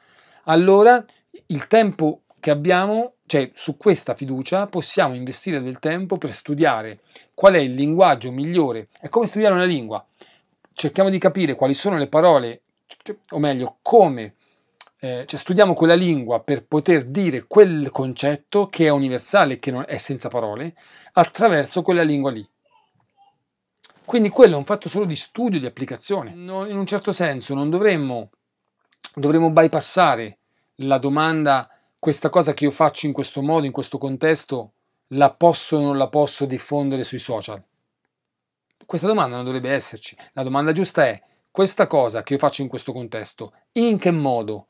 allora 0.44 1.04
il 1.46 1.66
tempo 1.66 2.22
che 2.40 2.50
abbiamo, 2.50 3.14
cioè 3.26 3.50
su 3.54 3.76
questa 3.76 4.14
fiducia 4.14 4.66
possiamo 4.66 5.14
investire 5.14 5.60
del 5.60 5.78
tempo 5.78 6.18
per 6.18 6.32
studiare 6.32 7.00
qual 7.34 7.54
è 7.54 7.58
il 7.58 7.72
linguaggio 7.72 8.30
migliore. 8.30 8.88
È 9.00 9.08
come 9.08 9.26
studiare 9.26 9.54
una 9.54 9.64
lingua. 9.64 10.04
Cerchiamo 10.72 11.08
di 11.08 11.18
capire 11.18 11.54
quali 11.54 11.74
sono 11.74 11.96
le 11.96 12.08
parole, 12.08 12.62
o 13.30 13.38
meglio, 13.38 13.78
come 13.82 14.34
eh, 14.98 15.24
cioè 15.26 15.38
studiamo 15.38 15.74
quella 15.74 15.94
lingua 15.94 16.40
per 16.40 16.64
poter 16.66 17.04
dire 17.04 17.46
quel 17.46 17.90
concetto 17.90 18.66
che 18.66 18.86
è 18.86 18.90
universale, 18.90 19.58
che 19.58 19.70
non 19.70 19.84
è 19.86 19.96
senza 19.96 20.28
parole, 20.28 20.74
attraverso 21.12 21.82
quella 21.82 22.02
lingua 22.02 22.30
lì. 22.30 22.46
Quindi 24.04 24.28
quello 24.28 24.54
è 24.54 24.58
un 24.58 24.64
fatto 24.64 24.88
solo 24.88 25.04
di 25.04 25.16
studio, 25.16 25.58
di 25.58 25.66
applicazione. 25.66 26.32
Non, 26.34 26.70
in 26.70 26.76
un 26.76 26.86
certo 26.86 27.10
senso 27.12 27.54
non 27.54 27.70
dovremmo, 27.70 28.30
dovremmo 29.14 29.50
bypassare 29.50 30.38
la 30.76 30.98
domanda 30.98 31.70
questa 31.98 32.28
cosa 32.28 32.52
che 32.52 32.64
io 32.64 32.70
faccio 32.70 33.06
in 33.06 33.12
questo 33.12 33.42
modo, 33.42 33.66
in 33.66 33.72
questo 33.72 33.98
contesto, 33.98 34.72
la 35.08 35.32
posso 35.32 35.76
o 35.76 35.80
non 35.80 35.96
la 35.96 36.08
posso 36.08 36.44
diffondere 36.44 37.04
sui 37.04 37.18
social? 37.18 37.62
Questa 38.84 39.06
domanda 39.06 39.36
non 39.36 39.44
dovrebbe 39.44 39.70
esserci. 39.70 40.16
La 40.32 40.42
domanda 40.42 40.72
giusta 40.72 41.06
è 41.06 41.20
questa 41.50 41.86
cosa 41.86 42.22
che 42.22 42.34
io 42.34 42.38
faccio 42.38 42.62
in 42.62 42.68
questo 42.68 42.92
contesto, 42.92 43.52
in 43.72 43.98
che 43.98 44.10
modo, 44.10 44.68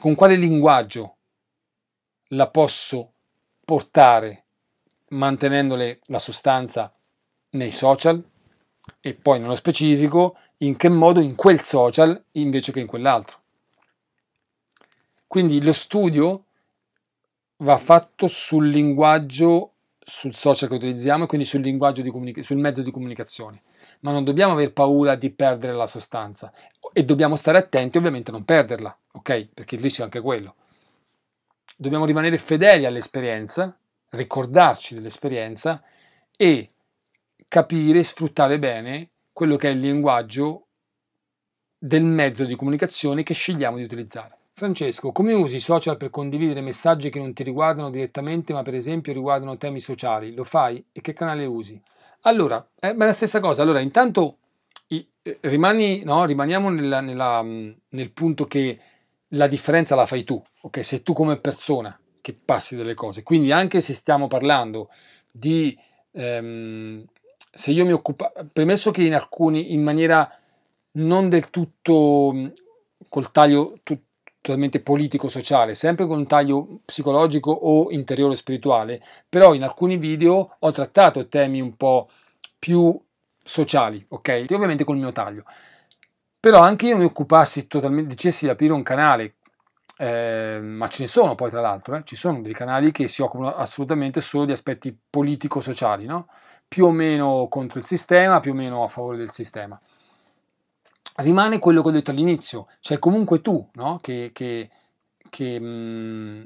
con 0.00 0.14
quale 0.14 0.36
linguaggio 0.36 1.16
la 2.30 2.48
posso 2.48 3.12
portare 3.64 4.44
mantenendole 5.08 6.00
la 6.06 6.18
sostanza 6.18 6.92
nei 7.50 7.70
social 7.70 8.22
e 9.00 9.14
poi 9.14 9.38
nello 9.38 9.54
specifico 9.54 10.36
in 10.58 10.76
che 10.76 10.88
modo 10.88 11.20
in 11.20 11.34
quel 11.34 11.60
social 11.60 12.20
invece 12.32 12.72
che 12.72 12.80
in 12.80 12.86
quell'altro. 12.86 13.44
Quindi 15.26 15.62
lo 15.62 15.72
studio 15.72 16.44
va 17.58 17.78
fatto 17.78 18.26
sul 18.26 18.68
linguaggio, 18.68 19.72
sul 19.98 20.34
social 20.34 20.68
che 20.68 20.74
utilizziamo 20.74 21.24
e 21.24 21.26
quindi 21.26 21.46
sul, 21.46 21.60
linguaggio 21.60 22.02
di 22.02 22.10
comunica- 22.10 22.42
sul 22.42 22.58
mezzo 22.58 22.82
di 22.82 22.90
comunicazione. 22.90 23.62
Ma 24.00 24.12
non 24.12 24.24
dobbiamo 24.24 24.52
aver 24.52 24.72
paura 24.72 25.14
di 25.14 25.30
perdere 25.30 25.72
la 25.72 25.86
sostanza 25.86 26.52
e 26.92 27.04
dobbiamo 27.04 27.36
stare 27.36 27.58
attenti 27.58 27.98
ovviamente 27.98 28.30
a 28.30 28.34
non 28.34 28.44
perderla, 28.44 28.96
ok? 29.12 29.48
Perché 29.54 29.74
il 29.76 29.80
rischio 29.80 30.02
è 30.02 30.06
anche 30.06 30.20
quello. 30.20 30.54
Dobbiamo 31.76 32.04
rimanere 32.06 32.38
fedeli 32.38 32.84
all'esperienza, 32.84 33.76
ricordarci 34.10 34.94
dell'esperienza 34.94 35.82
e 36.36 36.70
capire 37.48 37.98
e 37.98 38.04
sfruttare 38.04 38.58
bene 38.58 39.10
quello 39.32 39.56
che 39.56 39.68
è 39.68 39.72
il 39.72 39.80
linguaggio 39.80 40.66
del 41.78 42.04
mezzo 42.04 42.44
di 42.44 42.56
comunicazione 42.56 43.22
che 43.22 43.34
scegliamo 43.34 43.76
di 43.76 43.82
utilizzare. 43.82 44.35
Francesco, 44.58 45.12
come 45.12 45.34
usi 45.34 45.56
i 45.56 45.60
social 45.60 45.98
per 45.98 46.08
condividere 46.08 46.62
messaggi 46.62 47.10
che 47.10 47.18
non 47.18 47.34
ti 47.34 47.42
riguardano 47.42 47.90
direttamente, 47.90 48.54
ma 48.54 48.62
per 48.62 48.74
esempio 48.74 49.12
riguardano 49.12 49.58
temi 49.58 49.80
sociali? 49.80 50.34
Lo 50.34 50.44
fai? 50.44 50.82
E 50.92 51.02
che 51.02 51.12
canale 51.12 51.44
usi? 51.44 51.78
Allora, 52.22 52.66
è 52.74 52.94
la 52.94 53.12
stessa 53.12 53.38
cosa. 53.38 53.60
Allora, 53.60 53.80
intanto 53.80 54.38
i, 54.86 55.06
eh, 55.20 55.36
rimani, 55.42 56.04
no, 56.04 56.24
rimaniamo 56.24 56.70
nella, 56.70 57.02
nella, 57.02 57.42
nel 57.42 58.10
punto 58.12 58.46
che 58.46 58.80
la 59.28 59.46
differenza 59.46 59.94
la 59.94 60.06
fai 60.06 60.24
tu, 60.24 60.42
ok? 60.62 60.82
Sei 60.82 61.02
tu 61.02 61.12
come 61.12 61.36
persona 61.36 61.94
che 62.22 62.32
passi 62.32 62.76
delle 62.76 62.94
cose. 62.94 63.22
Quindi 63.22 63.52
anche 63.52 63.82
se 63.82 63.92
stiamo 63.92 64.26
parlando 64.26 64.88
di 65.30 65.78
ehm, 66.12 67.04
se 67.50 67.72
io 67.72 67.84
mi 67.84 67.92
occupo, 67.92 68.32
premesso 68.54 68.90
che 68.90 69.02
in 69.02 69.12
alcuni, 69.12 69.74
in 69.74 69.82
maniera 69.82 70.26
non 70.92 71.28
del 71.28 71.50
tutto 71.50 72.34
col 73.10 73.30
taglio 73.30 73.78
tu, 73.82 74.05
totalmente 74.46 74.80
politico-sociale, 74.80 75.74
sempre 75.74 76.06
con 76.06 76.18
un 76.18 76.26
taglio 76.28 76.80
psicologico 76.84 77.50
o 77.50 77.90
interiore 77.90 78.36
spirituale, 78.36 79.02
però 79.28 79.54
in 79.54 79.64
alcuni 79.64 79.96
video 79.96 80.56
ho 80.56 80.70
trattato 80.70 81.26
temi 81.26 81.60
un 81.60 81.76
po' 81.76 82.08
più 82.56 82.96
sociali, 83.42 84.04
ok? 84.08 84.44
Ovviamente 84.50 84.84
col 84.84 84.98
mio 84.98 85.10
taglio. 85.10 85.42
Però 86.38 86.60
anche 86.60 86.86
io 86.86 86.96
mi 86.96 87.04
occupassi 87.04 87.66
totalmente, 87.66 88.10
dicessi 88.14 88.44
di 88.44 88.52
aprire 88.52 88.72
un 88.72 88.84
canale, 88.84 89.34
eh, 89.98 90.60
ma 90.62 90.86
ce 90.86 91.02
ne 91.02 91.08
sono 91.08 91.34
poi 91.34 91.50
tra 91.50 91.60
l'altro, 91.60 91.96
eh? 91.96 92.04
ci 92.04 92.14
sono 92.14 92.40
dei 92.40 92.52
canali 92.52 92.92
che 92.92 93.08
si 93.08 93.22
occupano 93.22 93.52
assolutamente 93.52 94.20
solo 94.20 94.44
di 94.44 94.52
aspetti 94.52 94.96
politico-sociali, 95.10 96.04
no? 96.04 96.28
più 96.68 96.84
o 96.84 96.92
meno 96.92 97.48
contro 97.50 97.80
il 97.80 97.84
sistema, 97.84 98.38
più 98.38 98.52
o 98.52 98.54
meno 98.54 98.84
a 98.84 98.88
favore 98.88 99.16
del 99.16 99.32
sistema. 99.32 99.76
Rimane 101.16 101.58
quello 101.58 101.82
che 101.82 101.88
ho 101.88 101.92
detto 101.92 102.10
all'inizio, 102.10 102.68
cioè 102.80 102.98
comunque 102.98 103.40
tu 103.40 103.66
no? 103.74 103.98
che, 104.02 104.30
che, 104.32 104.68
che, 105.30 105.60
mh, 105.60 105.66
mm, 105.66 106.42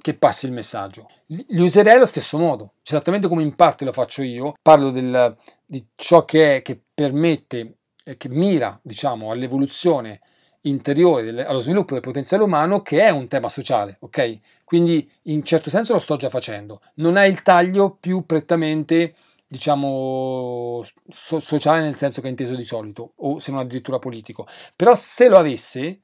che, 0.00 0.14
passi 0.14 0.46
il 0.46 0.52
messaggio. 0.52 1.06
Li 1.26 1.60
userei 1.60 1.94
allo 1.94 2.06
stesso 2.06 2.38
modo, 2.38 2.74
esattamente 2.84 3.28
come 3.28 3.42
in 3.42 3.54
parte 3.54 3.84
lo 3.84 3.92
faccio 3.92 4.22
io, 4.22 4.54
parlo 4.60 4.90
del, 4.90 5.34
di 5.64 5.86
ciò 5.94 6.24
che, 6.24 6.56
è, 6.56 6.62
che 6.62 6.80
permette, 6.92 7.76
eh, 8.04 8.16
che 8.16 8.28
mira 8.28 8.78
diciamo, 8.82 9.30
all'evoluzione 9.30 10.20
interiore, 10.62 11.46
allo 11.46 11.60
sviluppo 11.60 11.94
del 11.94 12.02
potenziale 12.02 12.42
umano, 12.42 12.82
che 12.82 13.00
è 13.00 13.10
un 13.10 13.28
tema 13.28 13.48
sociale, 13.48 13.96
ok? 14.00 14.38
Quindi 14.64 15.10
in 15.22 15.44
certo 15.44 15.70
senso 15.70 15.94
lo 15.94 15.98
sto 15.98 16.16
già 16.16 16.28
facendo. 16.28 16.80
Non 16.94 17.16
è 17.16 17.24
il 17.24 17.42
taglio 17.42 17.96
più 17.98 18.26
prettamente 18.26 19.14
diciamo, 19.48 20.82
so- 21.08 21.38
sociale 21.38 21.80
nel 21.80 21.96
senso 21.96 22.20
che 22.20 22.26
è 22.26 22.30
inteso 22.30 22.54
di 22.54 22.64
solito, 22.64 23.12
o 23.16 23.38
se 23.38 23.50
non 23.50 23.60
addirittura 23.60 23.98
politico. 23.98 24.46
Però 24.76 24.94
se 24.94 25.28
lo 25.28 25.38
avesse, 25.38 26.02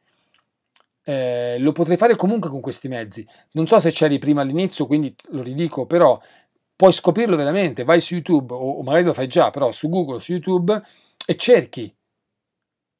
eh, 1.04 1.58
lo 1.58 1.72
potrei 1.72 1.98
fare 1.98 2.16
comunque 2.16 2.48
con 2.50 2.60
questi 2.60 2.88
mezzi. 2.88 3.26
Non 3.52 3.66
so 3.66 3.78
se 3.78 3.90
c'eri 3.90 4.18
prima 4.18 4.40
all'inizio, 4.40 4.86
quindi 4.86 5.14
lo 5.28 5.42
ridico, 5.42 5.86
però 5.86 6.18
puoi 6.74 6.92
scoprirlo 6.92 7.36
veramente. 7.36 7.84
Vai 7.84 8.00
su 8.00 8.14
YouTube, 8.14 8.54
o, 8.54 8.78
o 8.78 8.82
magari 8.82 9.04
lo 9.04 9.12
fai 9.12 9.28
già, 9.28 9.50
però 9.50 9.70
su 9.70 9.88
Google, 9.88 10.20
su 10.20 10.32
YouTube, 10.32 10.82
e 11.26 11.36
cerchi. 11.36 11.94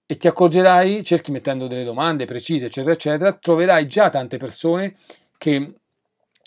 E 0.06 0.16
ti 0.18 0.28
accorgerai, 0.28 1.02
cerchi 1.02 1.30
mettendo 1.30 1.66
delle 1.66 1.84
domande 1.84 2.26
precise, 2.26 2.66
eccetera, 2.66 2.92
eccetera, 2.92 3.32
troverai 3.32 3.86
già 3.88 4.10
tante 4.10 4.36
persone 4.36 4.96
che 5.38 5.76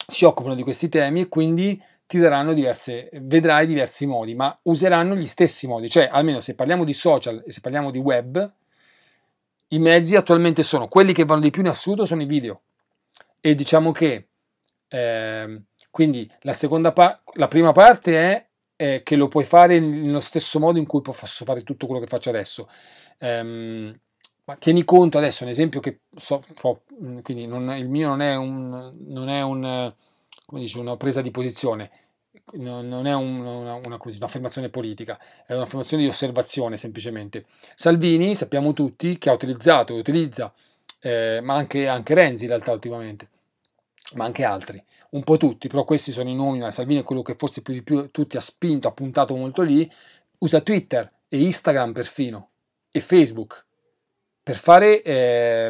si 0.08 0.26
occupano 0.26 0.54
di 0.54 0.62
questi 0.62 0.88
temi 0.88 1.22
e 1.22 1.28
quindi 1.28 1.82
ti 2.08 2.18
daranno 2.20 2.54
diverse, 2.54 3.10
vedrai 3.22 3.68
diversi 3.68 4.06
modi, 4.06 4.34
ma 4.34 4.56
useranno 4.64 5.14
gli 5.14 5.28
stessi 5.28 5.68
modi, 5.68 5.90
cioè 5.90 6.10
almeno 6.10 6.40
se 6.40 6.56
parliamo 6.56 6.86
di 6.86 6.94
social 6.94 7.44
e 7.46 7.52
se 7.52 7.60
parliamo 7.60 7.92
di 7.92 8.00
web, 8.00 8.54
i 9.70 9.80
mezzi 9.80 10.16
attualmente 10.16 10.64
sono 10.64 10.88
quelli 10.88 11.12
che 11.12 11.26
vanno 11.26 11.42
di 11.42 11.52
più 11.52 11.62
in 11.62 11.68
assoluto 11.68 12.06
sono 12.06 12.22
i 12.22 12.26
video 12.26 12.62
e 13.42 13.54
diciamo 13.54 13.92
che 13.92 14.30
eh, 14.88 15.62
quindi 15.92 16.32
la 16.42 16.54
seconda 16.54 16.94
pa- 16.94 17.22
la 17.34 17.50
prima 17.50 17.74
parte 17.74 18.18
è, 18.18 18.48
è, 18.78 19.02
che 19.04 19.16
lo 19.18 19.28
puoi 19.28 19.44
fare 19.44 19.78
nello 19.80 20.22
stesso 20.22 20.60
modo 20.60 20.80
in 20.80 20.86
cui 20.86 21.02
posso 21.02 21.44
fare 21.44 21.64
tutto 21.64 21.86
quello 21.88 22.00
che 22.00 22.08
faccio 22.08 22.30
adesso. 22.30 22.70
Um, 23.20 23.94
ma 24.46 24.56
tieni 24.56 24.86
conto 24.86 25.18
adesso, 25.18 25.44
un 25.44 25.50
esempio 25.50 25.82
che 25.82 26.02
so, 26.16 26.42
quindi 27.22 27.48
non, 27.48 27.70
il 27.76 27.90
mio 27.90 28.08
non 28.08 28.22
è 28.22 28.36
un, 28.36 28.94
non 29.08 29.28
è 29.28 29.42
un 29.42 29.94
come 30.48 30.62
dice, 30.62 30.80
una 30.80 30.96
presa 30.96 31.20
di 31.22 31.30
posizione, 31.30 31.92
non 32.54 33.06
è 33.06 33.14
un, 33.14 33.46
una, 33.46 33.74
una, 33.74 34.00
un'affermazione 34.02 34.70
politica, 34.70 35.20
è 35.46 35.54
un'affermazione 35.54 36.04
di 36.04 36.10
osservazione 36.10 36.78
semplicemente. 36.78 37.46
Salvini 37.76 38.34
sappiamo 38.34 38.72
tutti 38.72 39.18
che 39.18 39.30
ha 39.30 39.34
utilizzato 39.34 39.94
e 39.94 40.00
utilizza, 40.00 40.54
eh, 41.02 41.42
ma 41.44 41.56
anche, 41.56 41.90
anche 41.90 42.14
Renzi 42.14 42.44
in 42.44 42.52
realtà 42.52 42.72
ultimamente, 42.72 43.28
ma 44.14 44.24
anche 44.24 44.46
altri, 44.46 44.82
un 45.10 45.24
po' 45.24 45.36
tutti, 45.36 45.68
però 45.68 45.84
questi 45.84 46.14
sono 46.14 46.30
i 46.30 46.36
nomi, 46.36 46.60
ma 46.60 46.72
Salvini 46.72 47.02
è 47.02 47.04
quello 47.04 47.24
che 47.24 47.36
forse 47.36 47.62
più 47.62 47.74
di 47.74 47.84
più 47.84 48.10
tutti 48.10 48.38
ha 48.38 48.42
spinto, 48.42 48.88
ha 48.88 48.94
puntato 48.94 49.36
molto 49.36 49.64
lì, 49.64 49.92
usa 50.38 50.62
Twitter 50.62 51.12
e 51.28 51.42
Instagram 51.42 51.92
perfino 51.92 52.52
e 52.90 53.02
Facebook 53.02 53.66
per 54.42 54.56
fare 54.56 55.02
eh, 55.02 55.70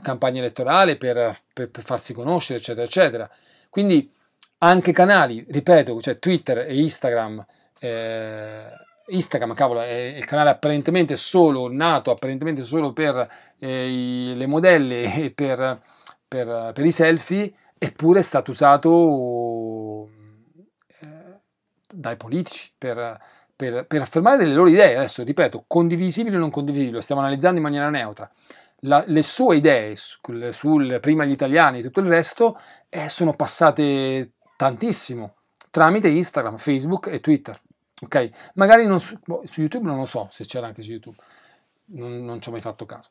campagna 0.00 0.38
elettorale, 0.38 0.96
per, 0.96 1.36
per, 1.52 1.68
per 1.68 1.82
farsi 1.82 2.14
conoscere, 2.14 2.58
eccetera, 2.58 2.86
eccetera. 2.86 3.30
Quindi 3.76 4.10
anche 4.58 4.92
canali, 4.92 5.44
ripeto, 5.46 6.00
cioè 6.00 6.18
Twitter 6.18 6.60
e 6.60 6.80
Instagram, 6.80 7.44
eh, 7.78 8.64
Instagram, 9.08 9.52
cavolo, 9.52 9.82
è 9.82 10.14
il 10.16 10.24
canale 10.24 10.48
apparentemente 10.48 11.14
solo 11.14 11.70
nato, 11.70 12.10
apparentemente 12.10 12.62
solo 12.62 12.94
per 12.94 13.28
eh, 13.58 13.88
i, 13.90 14.34
le 14.34 14.46
modelle 14.46 15.12
e 15.24 15.30
per 15.30 15.78
per, 16.26 16.72
per 16.72 16.84
i 16.84 16.90
selfie, 16.90 17.52
eppure 17.78 18.20
è 18.20 18.22
stato 18.22 18.50
usato 18.50 20.08
eh, 21.00 21.40
dai 21.92 22.16
politici 22.16 22.72
per, 22.76 23.18
per, 23.54 23.86
affermare 24.00 24.38
delle 24.38 24.54
loro 24.54 24.68
idee. 24.68 24.96
Adesso 24.96 25.22
ripeto, 25.22 25.64
condivisibili 25.66 26.36
o 26.36 26.38
non 26.38 26.50
condivisibili, 26.50 26.94
lo 26.94 27.00
stiamo 27.00 27.20
analizzando 27.20 27.58
in 27.58 27.64
maniera 27.64 27.90
neutra. 27.90 28.30
La, 28.86 29.02
le 29.06 29.22
sue 29.22 29.56
idee 29.56 29.96
sul, 29.96 30.50
sul, 30.52 30.98
prima 31.00 31.24
gli 31.24 31.32
italiani 31.32 31.78
e 31.78 31.82
tutto 31.82 32.00
il 32.00 32.06
resto 32.06 32.58
eh, 32.88 33.08
sono 33.08 33.34
passate 33.34 34.32
tantissimo 34.56 35.36
tramite 35.76 36.08
Instagram, 36.08 36.56
Facebook 36.56 37.08
e 37.08 37.20
Twitter. 37.20 37.60
Ok, 38.00 38.30
magari 38.54 38.86
su, 38.98 39.18
boh, 39.22 39.42
su, 39.44 39.60
YouTube 39.60 39.86
non 39.86 39.98
lo 39.98 40.06
so 40.06 40.26
se 40.30 40.46
c'era 40.46 40.66
anche 40.66 40.80
su 40.80 40.90
YouTube, 40.90 41.18
non, 41.86 42.24
non 42.24 42.40
ci 42.40 42.48
ho 42.48 42.52
mai 42.52 42.62
fatto 42.62 42.86
caso. 42.86 43.10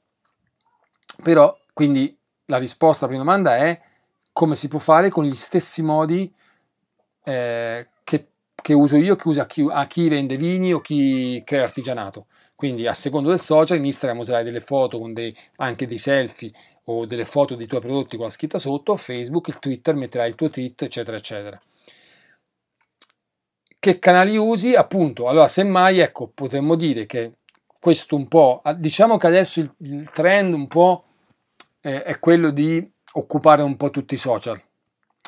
Però, 1.22 1.56
quindi 1.74 2.18
la 2.46 2.58
risposta 2.58 3.06
alla 3.06 3.14
prima 3.14 3.30
domanda 3.30 3.58
è 3.58 3.80
come 4.34 4.56
si 4.56 4.68
può 4.68 4.80
fare 4.80 5.10
con 5.10 5.26
gli 5.26 5.36
stessi 5.36 5.84
modi 5.84 6.34
eh, 7.24 7.88
che, 8.04 8.28
che, 8.56 8.74
uso 8.74 8.98
io, 8.98 9.16
che 9.16 9.28
usa 9.28 9.46
chi, 9.46 9.68
a 9.70 9.86
chi 9.86 10.10
vende 10.10 10.36
vini 10.36 10.74
o 10.74 10.82
chi 10.82 11.44
crea 11.46 11.64
artigianato. 11.64 12.26
Quindi 12.56 12.88
a 12.88 12.94
secondo 12.94 13.30
del 13.30 13.42
social, 13.42 13.78
in 13.78 13.86
Instagram 13.86 14.20
userai 14.20 14.44
delle 14.44 14.62
foto 14.62 14.98
con 14.98 15.14
dei, 15.14 15.36
anche 15.58 15.86
dei 15.86 15.98
selfie 15.98 16.52
o 16.86 17.06
delle 17.06 17.26
foto 17.26 17.56
dei 17.56 17.68
tuoi 17.68 17.82
prodotti 17.82 18.16
con 18.16 18.26
la 18.26 18.32
scritta 18.32 18.58
sotto, 18.58 18.96
Facebook, 18.96 19.50
il 19.50 19.60
Twitter 19.60 19.96
metterai 19.96 20.30
il 20.30 20.36
tuo 20.36 20.50
tweet, 20.50 20.84
eccetera, 20.84 21.18
eccetera 21.18 21.60
che 23.86 24.00
canali 24.00 24.36
usi? 24.36 24.74
Appunto, 24.74 25.28
allora 25.28 25.46
semmai, 25.46 26.00
ecco, 26.00 26.32
potremmo 26.34 26.74
dire 26.74 27.06
che 27.06 27.34
questo 27.80 28.16
un 28.16 28.28
po', 28.28 28.64
diciamo 28.78 29.18
che 29.18 29.28
adesso 29.28 29.60
il, 29.60 29.72
il 29.78 30.10
trend 30.12 30.56
un 30.56 30.68
po' 30.68 31.04
eh, 31.82 32.02
è 32.02 32.18
quello 32.18 32.50
di 32.50 32.84
occupare 33.14 33.62
un 33.62 33.78
po' 33.78 33.92
tutti 33.92 34.16
i 34.16 34.18
social, 34.18 34.60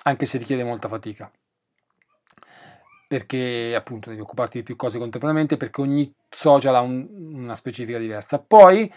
anche 0.06 0.26
se 0.26 0.40
richiede 0.40 0.64
molta 0.64 0.88
fatica. 0.88 1.32
Perché 3.08 3.74
appunto 3.74 4.10
devi 4.10 4.22
occuparti 4.22 4.58
di 4.58 4.64
più 4.64 4.76
cose 4.76 5.00
contemporaneamente, 5.00 5.56
perché 5.56 5.82
ogni 5.82 6.14
social 6.30 6.76
ha 6.76 6.82
un, 6.82 7.08
una 7.34 7.56
specifica 7.56 7.98
diversa. 7.98 8.40
Poi 8.40 8.92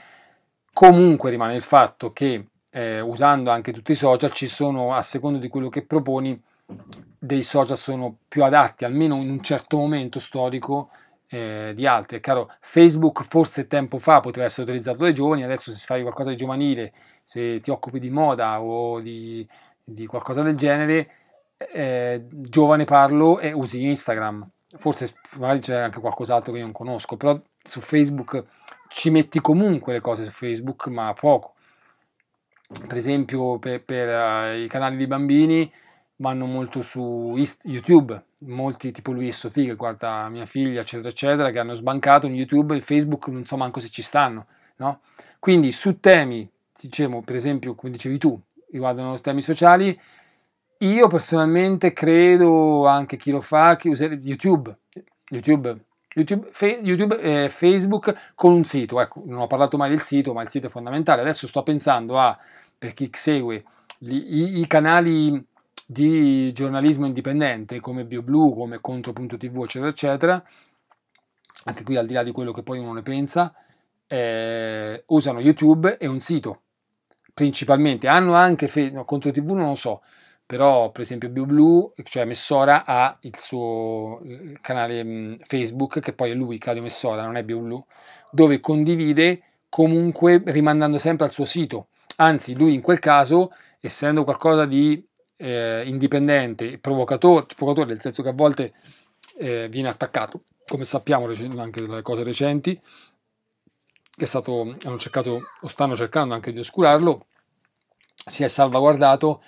comunque 0.72 1.30
rimane 1.30 1.54
il 1.54 1.62
fatto 1.62 2.12
che 2.12 2.46
eh, 2.70 3.00
usando 3.00 3.50
anche 3.50 3.72
tutti 3.72 3.92
i 3.92 3.96
social 3.96 4.32
ci 4.32 4.48
sono, 4.48 4.94
a 4.94 5.02
secondo 5.02 5.38
di 5.38 5.48
quello 5.48 5.68
che 5.68 5.82
proponi, 5.82 6.40
dei 7.18 7.42
social 7.42 7.76
sono 7.76 8.16
più 8.28 8.44
adatti, 8.44 8.84
almeno 8.84 9.16
in 9.16 9.30
un 9.30 9.42
certo 9.42 9.76
momento 9.76 10.18
storico, 10.18 10.90
eh, 11.28 11.72
di 11.74 11.86
altri. 11.86 12.18
È 12.18 12.20
chiaro, 12.20 12.50
Facebook 12.60 13.22
forse 13.22 13.66
tempo 13.66 13.98
fa 13.98 14.20
poteva 14.20 14.46
essere 14.46 14.64
utilizzato 14.64 14.98
dai 14.98 15.14
giovani, 15.14 15.44
adesso 15.44 15.70
se 15.72 15.84
fai 15.86 16.02
qualcosa 16.02 16.30
di 16.30 16.36
giovanile, 16.36 16.92
se 17.22 17.60
ti 17.60 17.70
occupi 17.70 17.98
di 17.98 18.10
moda 18.10 18.60
o 18.60 19.00
di, 19.00 19.46
di 19.82 20.06
qualcosa 20.06 20.42
del 20.42 20.56
genere, 20.56 21.10
eh, 21.72 22.26
giovane 22.30 22.84
parlo 22.84 23.38
e 23.38 23.52
usi 23.52 23.84
Instagram. 23.84 24.48
Forse 24.78 25.14
magari 25.38 25.58
c'è 25.58 25.76
anche 25.76 26.00
qualcos'altro 26.00 26.52
che 26.52 26.58
io 26.58 26.64
non 26.64 26.72
conosco, 26.72 27.16
però 27.16 27.40
su 27.62 27.80
Facebook 27.80 28.44
ci 28.88 29.10
metti 29.10 29.40
comunque 29.40 29.92
le 29.92 30.00
cose 30.00 30.24
su 30.24 30.30
Facebook, 30.30 30.86
ma 30.86 31.12
poco. 31.12 31.54
Per 32.86 32.96
esempio 32.96 33.58
per, 33.58 33.82
per 33.82 34.08
uh, 34.08 34.56
i 34.56 34.68
canali 34.68 34.96
di 34.96 35.06
bambini 35.06 35.70
vanno 36.16 36.46
molto 36.46 36.82
su 36.82 37.34
YouTube, 37.64 38.24
molti 38.40 38.92
tipo 38.92 39.10
lui 39.12 39.28
e 39.28 39.32
Sofì 39.32 39.66
che 39.66 39.74
guarda 39.74 40.28
mia 40.28 40.46
figlia 40.46 40.82
eccetera 40.82 41.08
eccetera 41.08 41.50
che 41.50 41.58
hanno 41.58 41.74
sbancato 41.74 42.26
in 42.26 42.34
YouTube 42.34 42.76
e 42.76 42.80
Facebook 42.80 43.26
non 43.28 43.44
so 43.44 43.56
manco 43.56 43.80
se 43.80 43.88
ci 43.88 44.02
stanno, 44.02 44.46
no? 44.76 45.00
Quindi 45.38 45.72
su 45.72 45.98
temi, 45.98 46.48
diciamo 46.78 47.22
per 47.22 47.36
esempio 47.36 47.74
come 47.74 47.90
dicevi 47.90 48.18
tu, 48.18 48.40
riguardano 48.70 49.18
temi 49.20 49.40
sociali, 49.40 49.98
io 50.80 51.08
personalmente 51.08 51.92
credo 51.92 52.86
anche 52.86 53.16
chi 53.16 53.30
lo 53.30 53.40
fa 53.40 53.76
che 53.76 53.88
usare 53.88 54.14
YouTube, 54.14 54.76
YouTube 55.28 55.84
YouTube, 56.12 56.48
fe, 56.50 56.80
YouTube 56.82 57.20
eh, 57.20 57.48
Facebook 57.48 58.32
con 58.34 58.52
un 58.52 58.64
sito. 58.64 59.00
Ecco, 59.00 59.22
non 59.26 59.40
ho 59.40 59.46
parlato 59.46 59.76
mai 59.76 59.90
del 59.90 60.00
sito, 60.00 60.32
ma 60.32 60.42
il 60.42 60.48
sito 60.48 60.66
è 60.66 60.70
fondamentale. 60.70 61.20
Adesso 61.20 61.46
sto 61.46 61.62
pensando 61.62 62.18
a, 62.18 62.36
per 62.76 62.94
chi 62.94 63.08
segue, 63.12 63.64
gli, 63.98 64.14
i, 64.14 64.60
i, 64.60 64.66
canali 64.66 65.44
di 65.86 66.52
giornalismo 66.52 67.06
indipendente 67.06 67.78
come 67.80 68.04
BioBlue, 68.04 68.54
come 68.54 68.80
Contro.tv, 68.80 69.62
eccetera, 69.62 69.88
eccetera, 69.88 70.44
anche 71.64 71.84
qui 71.84 71.96
al 71.96 72.06
di 72.06 72.14
là 72.14 72.22
di 72.24 72.32
quello 72.32 72.52
che 72.52 72.62
poi 72.62 72.78
uno 72.80 72.92
ne 72.92 73.02
pensa, 73.02 73.54
eh, 74.08 75.04
usano 75.06 75.40
YouTube 75.40 75.96
e 75.96 76.08
un 76.08 76.18
sito 76.18 76.62
principalmente. 77.32 78.08
Hanno 78.08 78.34
anche 78.34 78.66
fe- 78.66 78.90
no, 78.90 79.04
Contro 79.04 79.30
TV, 79.30 79.50
non 79.52 79.68
lo 79.68 79.74
so, 79.76 80.02
però 80.50 80.90
per 80.90 81.02
esempio 81.02 81.28
BioBlue, 81.28 81.92
cioè 82.02 82.24
Messora, 82.24 82.84
ha 82.84 83.16
il 83.20 83.38
suo 83.38 84.20
canale 84.60 85.04
mh, 85.04 85.36
Facebook, 85.44 86.00
che 86.00 86.12
poi 86.12 86.32
è 86.32 86.34
lui, 86.34 86.58
Claudio 86.58 86.82
Messora, 86.82 87.22
non 87.22 87.36
è 87.36 87.44
BioBlue, 87.44 87.84
dove 88.32 88.58
condivide 88.58 89.42
comunque 89.68 90.42
rimandando 90.46 90.98
sempre 90.98 91.26
al 91.26 91.30
suo 91.30 91.44
sito. 91.44 91.86
Anzi, 92.16 92.56
lui 92.56 92.74
in 92.74 92.80
quel 92.80 92.98
caso, 92.98 93.52
essendo 93.78 94.24
qualcosa 94.24 94.66
di 94.66 95.00
eh, 95.36 95.84
indipendente, 95.86 96.78
provocatore, 96.78 97.46
provocatore, 97.54 97.92
nel 97.92 98.00
senso 98.00 98.24
che 98.24 98.30
a 98.30 98.34
volte 98.34 98.72
eh, 99.38 99.68
viene 99.68 99.88
attaccato, 99.88 100.42
come 100.66 100.82
sappiamo 100.82 101.28
anche 101.58 101.86
dalle 101.86 102.02
cose 102.02 102.24
recenti, 102.24 102.74
che 102.74 104.24
è 104.24 104.26
stato, 104.26 104.76
hanno 104.82 104.98
cercato 104.98 105.42
o 105.60 105.66
stanno 105.68 105.94
cercando 105.94 106.34
anche 106.34 106.50
di 106.50 106.58
oscurarlo, 106.58 107.26
si 108.26 108.42
è 108.42 108.48
salvaguardato 108.48 109.40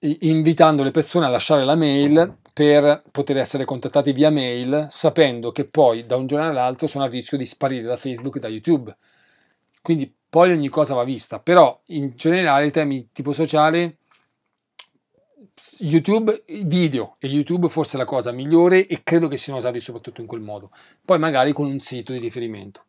invitando 0.00 0.82
le 0.82 0.90
persone 0.90 1.26
a 1.26 1.28
lasciare 1.28 1.64
la 1.64 1.74
mail 1.74 2.36
per 2.52 3.02
poter 3.10 3.38
essere 3.38 3.64
contattati 3.64 4.12
via 4.12 4.30
mail, 4.30 4.86
sapendo 4.90 5.52
che 5.52 5.64
poi 5.64 6.06
da 6.06 6.16
un 6.16 6.26
giorno 6.26 6.48
all'altro 6.48 6.86
sono 6.86 7.04
a 7.04 7.08
rischio 7.08 7.36
di 7.36 7.46
sparire 7.46 7.86
da 7.86 7.96
Facebook 7.96 8.36
e 8.36 8.40
da 8.40 8.48
YouTube. 8.48 8.96
Quindi 9.80 10.12
poi 10.28 10.52
ogni 10.52 10.68
cosa 10.68 10.94
va 10.94 11.04
vista, 11.04 11.38
però 11.38 11.80
in 11.86 12.12
generale 12.14 12.66
i 12.66 12.70
temi 12.70 13.10
tipo 13.12 13.32
sociale 13.32 13.98
YouTube 15.78 16.44
video 16.46 17.16
e 17.18 17.26
YouTube 17.26 17.68
forse 17.68 17.96
è 17.96 17.98
la 17.98 18.04
cosa 18.04 18.30
migliore 18.30 18.86
e 18.86 19.02
credo 19.02 19.28
che 19.28 19.36
siano 19.36 19.58
usati 19.58 19.80
soprattutto 19.80 20.20
in 20.20 20.26
quel 20.26 20.40
modo. 20.40 20.70
Poi 21.04 21.18
magari 21.18 21.52
con 21.52 21.66
un 21.66 21.80
sito 21.80 22.12
di 22.12 22.18
riferimento. 22.18 22.84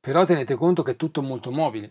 Però 0.00 0.24
tenete 0.24 0.54
conto 0.54 0.82
che 0.82 0.92
è 0.92 0.96
tutto 0.96 1.22
molto 1.22 1.50
mobile. 1.50 1.90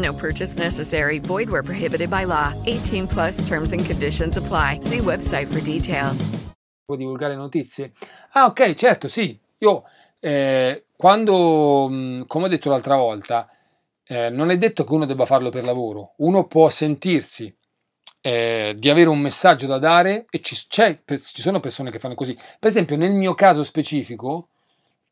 No 0.00 0.14
purchase 0.14 0.56
necessary. 0.58 1.18
Void 1.20 1.50
where 1.50 1.62
prohibited 1.62 2.08
by 2.08 2.24
law. 2.24 2.54
18 2.66 3.06
plus 3.06 3.46
terms 3.46 3.72
and 3.72 3.84
conditions 3.84 4.36
apply. 4.36 4.80
See 4.80 4.98
website 4.98 5.46
for 5.46 5.60
details. 5.60 6.30
Divulgare 6.86 7.36
notizie. 7.36 7.92
Ah, 8.32 8.46
ok, 8.46 8.74
certo, 8.74 9.06
sì. 9.06 9.38
Io 9.58 9.84
eh, 10.18 10.86
quando, 10.96 12.24
come 12.26 12.44
ho 12.44 12.48
detto 12.48 12.68
l'altra 12.68 12.96
volta, 12.96 13.48
eh, 14.04 14.28
non 14.30 14.50
è 14.50 14.58
detto 14.58 14.84
che 14.84 14.92
uno 14.92 15.06
debba 15.06 15.24
farlo 15.24 15.50
per 15.50 15.64
lavoro, 15.64 16.14
uno 16.16 16.46
può 16.46 16.68
sentirsi 16.68 17.54
eh, 18.20 18.74
di 18.76 18.90
avere 18.90 19.08
un 19.08 19.18
messaggio 19.18 19.66
da 19.66 19.78
dare 19.78 20.26
e 20.30 20.40
ci, 20.40 20.54
ci, 20.54 21.40
sono 21.40 21.60
persone 21.60 21.90
che 21.90 21.98
fanno 21.98 22.14
così. 22.14 22.34
Per 22.34 22.68
esempio, 22.68 22.96
nel 22.96 23.12
mio 23.12 23.34
caso 23.34 23.62
specifico, 23.62 24.48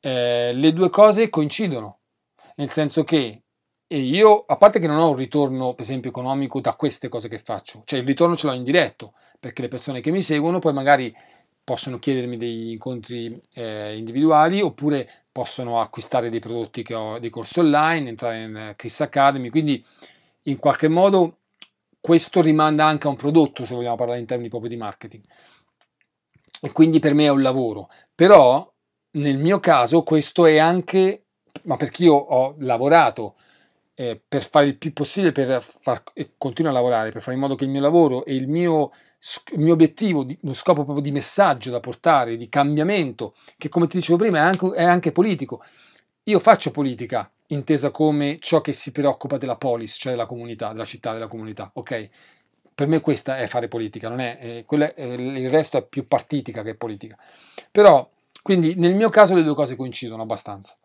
eh, 0.00 0.52
le 0.52 0.72
due 0.72 0.90
cose 0.90 1.28
coincidono, 1.30 2.00
nel 2.56 2.68
senso 2.68 3.04
che 3.04 3.42
io, 3.96 4.44
a 4.46 4.56
parte 4.56 4.78
che 4.80 4.86
non 4.86 4.98
ho 4.98 5.10
un 5.10 5.16
ritorno, 5.16 5.72
per 5.72 5.84
esempio, 5.84 6.10
economico 6.10 6.60
da 6.60 6.74
queste 6.74 7.08
cose 7.08 7.28
che 7.28 7.38
faccio, 7.38 7.82
cioè 7.84 8.00
il 8.00 8.06
ritorno 8.06 8.36
ce 8.36 8.46
l'ho 8.46 8.52
in 8.52 8.64
diretto, 8.64 9.14
perché 9.40 9.62
le 9.62 9.68
persone 9.68 10.00
che 10.00 10.10
mi 10.10 10.22
seguono 10.22 10.58
poi 10.58 10.72
magari 10.72 11.14
possono 11.64 11.98
chiedermi 11.98 12.36
degli 12.36 12.70
incontri 12.70 13.40
eh, 13.54 13.96
individuali 13.96 14.60
oppure 14.60 15.26
possono 15.30 15.80
acquistare 15.80 16.30
dei 16.30 16.40
prodotti 16.40 16.82
che 16.82 16.94
ho, 16.94 17.18
dei 17.18 17.30
corsi 17.30 17.60
online, 17.60 18.08
entrare 18.08 18.42
in 18.42 18.72
Chris 18.76 19.00
Academy, 19.00 19.50
quindi 19.50 19.84
in 20.44 20.58
qualche 20.58 20.88
modo 20.88 21.38
questo 22.00 22.40
rimanda 22.40 22.84
anche 22.84 23.06
a 23.06 23.10
un 23.10 23.16
prodotto 23.16 23.64
se 23.64 23.74
vogliamo 23.74 23.96
parlare 23.96 24.18
in 24.20 24.26
termini 24.26 24.48
proprio 24.48 24.70
di 24.70 24.76
marketing. 24.76 25.22
E 26.60 26.72
quindi 26.72 26.98
per 26.98 27.14
me 27.14 27.24
è 27.24 27.30
un 27.30 27.42
lavoro, 27.42 27.88
però 28.14 28.70
nel 29.12 29.38
mio 29.38 29.60
caso 29.60 30.02
questo 30.02 30.46
è 30.46 30.58
anche, 30.58 31.26
ma 31.64 31.76
perché 31.76 32.04
io 32.04 32.14
ho 32.14 32.54
lavorato 32.58 33.36
eh, 34.00 34.20
per 34.28 34.48
fare 34.48 34.66
il 34.66 34.76
più 34.76 34.92
possibile 34.92 35.32
per 35.32 35.60
far, 35.60 36.04
e 36.12 36.30
continuo 36.38 36.70
a 36.70 36.74
lavorare 36.74 37.10
per 37.10 37.20
fare 37.20 37.34
in 37.34 37.40
modo 37.40 37.56
che 37.56 37.64
il 37.64 37.70
mio 37.70 37.80
lavoro 37.80 38.24
e 38.24 38.36
il 38.36 38.46
mio, 38.46 38.92
il 39.54 39.58
mio 39.58 39.72
obiettivo, 39.72 40.24
lo 40.42 40.52
scopo 40.52 40.84
proprio 40.84 41.02
di 41.02 41.10
messaggio 41.10 41.72
da 41.72 41.80
portare, 41.80 42.36
di 42.36 42.48
cambiamento, 42.48 43.34
che 43.56 43.68
come 43.68 43.88
ti 43.88 43.96
dicevo 43.96 44.18
prima 44.18 44.38
è 44.38 44.42
anche, 44.42 44.72
è 44.72 44.84
anche 44.84 45.10
politico. 45.10 45.64
Io 46.24 46.38
faccio 46.38 46.70
politica 46.70 47.28
intesa 47.48 47.90
come 47.90 48.38
ciò 48.40 48.60
che 48.60 48.70
si 48.70 48.92
preoccupa 48.92 49.36
della 49.36 49.56
polis, 49.56 49.96
cioè 49.98 50.12
della 50.12 50.26
comunità, 50.26 50.70
della 50.70 50.84
città, 50.84 51.12
della 51.12 51.26
comunità, 51.26 51.68
ok? 51.74 52.08
Per 52.72 52.86
me 52.86 53.00
questa 53.00 53.38
è 53.38 53.48
fare 53.48 53.66
politica, 53.66 54.08
non 54.08 54.20
è, 54.20 54.38
eh, 54.40 54.64
quella, 54.64 54.94
eh, 54.94 55.14
il 55.14 55.50
resto 55.50 55.76
è 55.76 55.84
più 55.84 56.06
partitica 56.06 56.62
che 56.62 56.76
politica. 56.76 57.18
Però, 57.72 58.08
quindi 58.42 58.76
nel 58.76 58.94
mio 58.94 59.08
caso 59.10 59.34
le 59.34 59.42
due 59.42 59.56
cose 59.56 59.74
coincidono 59.74 60.22
abbastanza. 60.22 60.76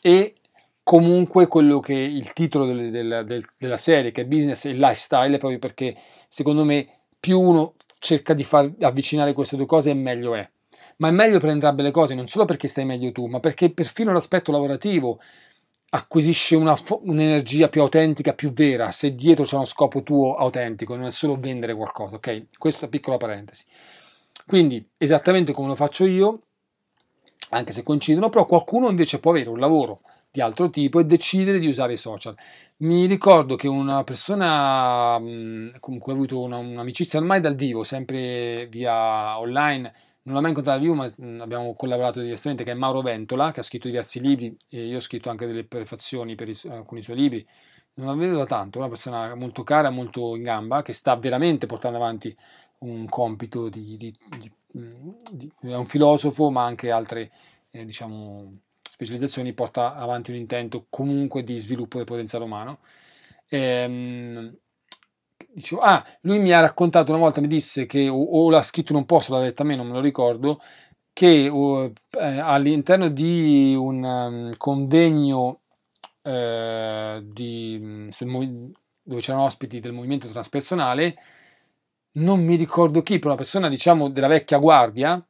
E 0.00 0.36
comunque 0.82 1.46
quello 1.46 1.80
che 1.80 1.94
il 1.94 2.32
titolo 2.32 2.66
del, 2.66 2.90
del, 2.90 3.24
del, 3.26 3.44
della 3.58 3.76
serie, 3.76 4.10
che 4.10 4.22
è 4.22 4.26
Business 4.26 4.64
e 4.64 4.72
Lifestyle, 4.72 5.34
è 5.34 5.38
proprio 5.38 5.58
perché 5.58 5.96
secondo 6.28 6.64
me 6.64 6.86
più 7.18 7.40
uno 7.40 7.74
cerca 7.98 8.34
di 8.34 8.44
far 8.44 8.70
avvicinare 8.80 9.32
queste 9.32 9.56
due 9.56 9.66
cose, 9.66 9.94
meglio 9.94 10.34
è. 10.34 10.48
Ma 10.96 11.08
è 11.08 11.12
meglio 11.12 11.38
per 11.38 11.50
entrambe 11.50 11.82
le 11.82 11.90
cose, 11.90 12.14
non 12.14 12.26
solo 12.26 12.44
perché 12.44 12.68
stai 12.68 12.84
meglio 12.84 13.12
tu, 13.12 13.26
ma 13.26 13.40
perché 13.40 13.70
perfino 13.70 14.12
l'aspetto 14.12 14.52
lavorativo 14.52 15.20
acquisisce 15.94 16.56
una, 16.56 16.76
un'energia 17.02 17.68
più 17.68 17.82
autentica, 17.82 18.32
più 18.34 18.52
vera, 18.52 18.90
se 18.90 19.14
dietro 19.14 19.44
c'è 19.44 19.56
uno 19.56 19.64
scopo 19.64 20.02
tuo 20.02 20.34
autentico, 20.36 20.96
non 20.96 21.06
è 21.06 21.10
solo 21.10 21.38
vendere 21.38 21.74
qualcosa, 21.74 22.16
ok? 22.16 22.46
Questa 22.58 22.88
piccola 22.88 23.18
parentesi. 23.18 23.64
Quindi, 24.46 24.84
esattamente 24.96 25.52
come 25.52 25.68
lo 25.68 25.74
faccio 25.74 26.04
io, 26.06 26.40
anche 27.50 27.72
se 27.72 27.82
coincidono, 27.82 28.30
però 28.30 28.46
qualcuno 28.46 28.88
invece 28.88 29.20
può 29.20 29.30
avere 29.30 29.50
un 29.50 29.58
lavoro 29.58 30.00
di 30.32 30.40
altro 30.40 30.70
tipo 30.70 30.98
e 30.98 31.04
decidere 31.04 31.58
di 31.58 31.66
usare 31.66 31.92
i 31.92 31.96
social. 31.98 32.34
Mi 32.78 33.04
ricordo 33.06 33.54
che 33.54 33.68
una 33.68 34.02
persona, 34.02 35.20
comunque 35.78 36.12
ho 36.12 36.14
avuto 36.14 36.40
una, 36.40 36.56
un'amicizia 36.56 37.18
ormai 37.18 37.40
dal 37.40 37.54
vivo, 37.54 37.84
sempre 37.84 38.66
via 38.70 39.38
online, 39.38 39.92
non 40.22 40.34
l'ho 40.34 40.40
mai 40.40 40.50
incontrato 40.50 40.78
dal 40.78 40.88
vivo, 40.88 40.94
ma 40.94 41.42
abbiamo 41.42 41.74
collaborato 41.74 42.20
diversamente, 42.20 42.64
che 42.64 42.70
è 42.70 42.74
Mauro 42.74 43.02
Ventola, 43.02 43.50
che 43.50 43.60
ha 43.60 43.62
scritto 43.62 43.88
diversi 43.88 44.20
libri 44.20 44.56
e 44.70 44.86
io 44.86 44.96
ho 44.96 45.00
scritto 45.00 45.28
anche 45.28 45.46
delle 45.46 45.64
prefazioni 45.64 46.34
per 46.34 46.50
alcuni 46.70 47.02
suoi 47.02 47.16
libri. 47.16 47.46
Non 47.94 48.06
la 48.06 48.14
vedo 48.14 48.38
da 48.38 48.46
tanto, 48.46 48.78
è 48.78 48.80
una 48.80 48.88
persona 48.88 49.34
molto 49.34 49.62
cara, 49.64 49.90
molto 49.90 50.34
in 50.34 50.42
gamba, 50.44 50.80
che 50.80 50.94
sta 50.94 51.14
veramente 51.16 51.66
portando 51.66 51.98
avanti 51.98 52.34
un 52.78 53.06
compito 53.06 53.68
di, 53.68 53.98
di, 53.98 54.14
di, 54.38 54.52
di 55.30 55.52
è 55.60 55.74
un 55.74 55.86
filosofo, 55.86 56.50
ma 56.50 56.64
anche 56.64 56.90
altre, 56.90 57.30
eh, 57.70 57.84
diciamo, 57.84 58.50
specializzazioni, 59.04 59.52
porta 59.52 59.94
avanti 59.94 60.30
un 60.30 60.36
intento 60.36 60.86
comunque 60.88 61.42
di 61.44 61.58
sviluppo 61.58 61.96
del 61.96 62.06
potenziale 62.06 62.44
umano. 62.44 62.78
Ehm, 63.48 64.56
dicevo, 65.52 65.80
ah, 65.82 66.04
lui 66.22 66.38
mi 66.38 66.52
ha 66.52 66.60
raccontato 66.60 67.10
una 67.10 67.20
volta, 67.20 67.40
mi 67.40 67.46
disse 67.48 67.86
che, 67.86 68.08
o, 68.08 68.22
o 68.22 68.50
l'ha 68.50 68.62
scritto 68.62 68.92
in 68.92 68.98
un 68.98 69.06
posto, 69.06 69.34
l'ha 69.34 69.42
detto 69.42 69.62
a 69.62 69.64
me, 69.64 69.76
non 69.76 69.86
me 69.86 69.92
lo 69.92 70.00
ricordo, 70.00 70.60
che 71.12 71.48
uh, 71.48 71.92
all'interno 72.18 73.08
di 73.08 73.74
un 73.74 74.02
um, 74.02 74.56
convegno 74.56 75.60
uh, 76.22 77.20
di, 77.22 78.08
sul, 78.10 78.72
dove 79.02 79.20
c'erano 79.20 79.44
ospiti 79.44 79.80
del 79.80 79.92
movimento 79.92 80.28
transpersonale, 80.28 81.16
non 82.12 82.42
mi 82.44 82.56
ricordo 82.56 83.02
chi, 83.02 83.18
però 83.18 83.30
una 83.30 83.40
persona 83.40 83.68
diciamo 83.68 84.08
della 84.10 84.26
vecchia 84.26 84.58
guardia, 84.58 85.24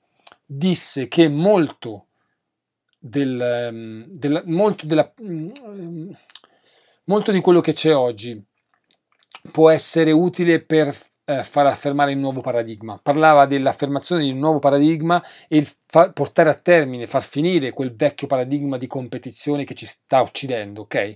disse 0.44 1.08
che 1.08 1.28
molto 1.28 2.06
del, 3.04 3.68
um, 3.72 4.06
della, 4.06 4.42
molto, 4.46 4.86
della, 4.86 5.12
um, 5.18 6.14
molto 7.04 7.32
di 7.32 7.40
quello 7.40 7.60
che 7.60 7.72
c'è 7.72 7.94
oggi 7.94 8.40
può 9.50 9.70
essere 9.70 10.12
utile 10.12 10.62
per 10.62 10.96
eh, 11.24 11.42
far 11.42 11.66
affermare 11.66 12.12
il 12.12 12.18
nuovo 12.18 12.40
paradigma. 12.40 13.00
Parlava 13.02 13.46
dell'affermazione 13.46 14.22
di 14.22 14.30
un 14.30 14.38
nuovo 14.38 14.60
paradigma 14.60 15.20
e 15.48 15.66
far, 15.86 16.12
portare 16.12 16.50
a 16.50 16.54
termine, 16.54 17.08
far 17.08 17.22
finire 17.22 17.72
quel 17.72 17.94
vecchio 17.94 18.28
paradigma 18.28 18.76
di 18.76 18.86
competizione 18.86 19.64
che 19.64 19.74
ci 19.74 19.86
sta 19.86 20.20
uccidendo, 20.20 20.82
ok? 20.82 21.14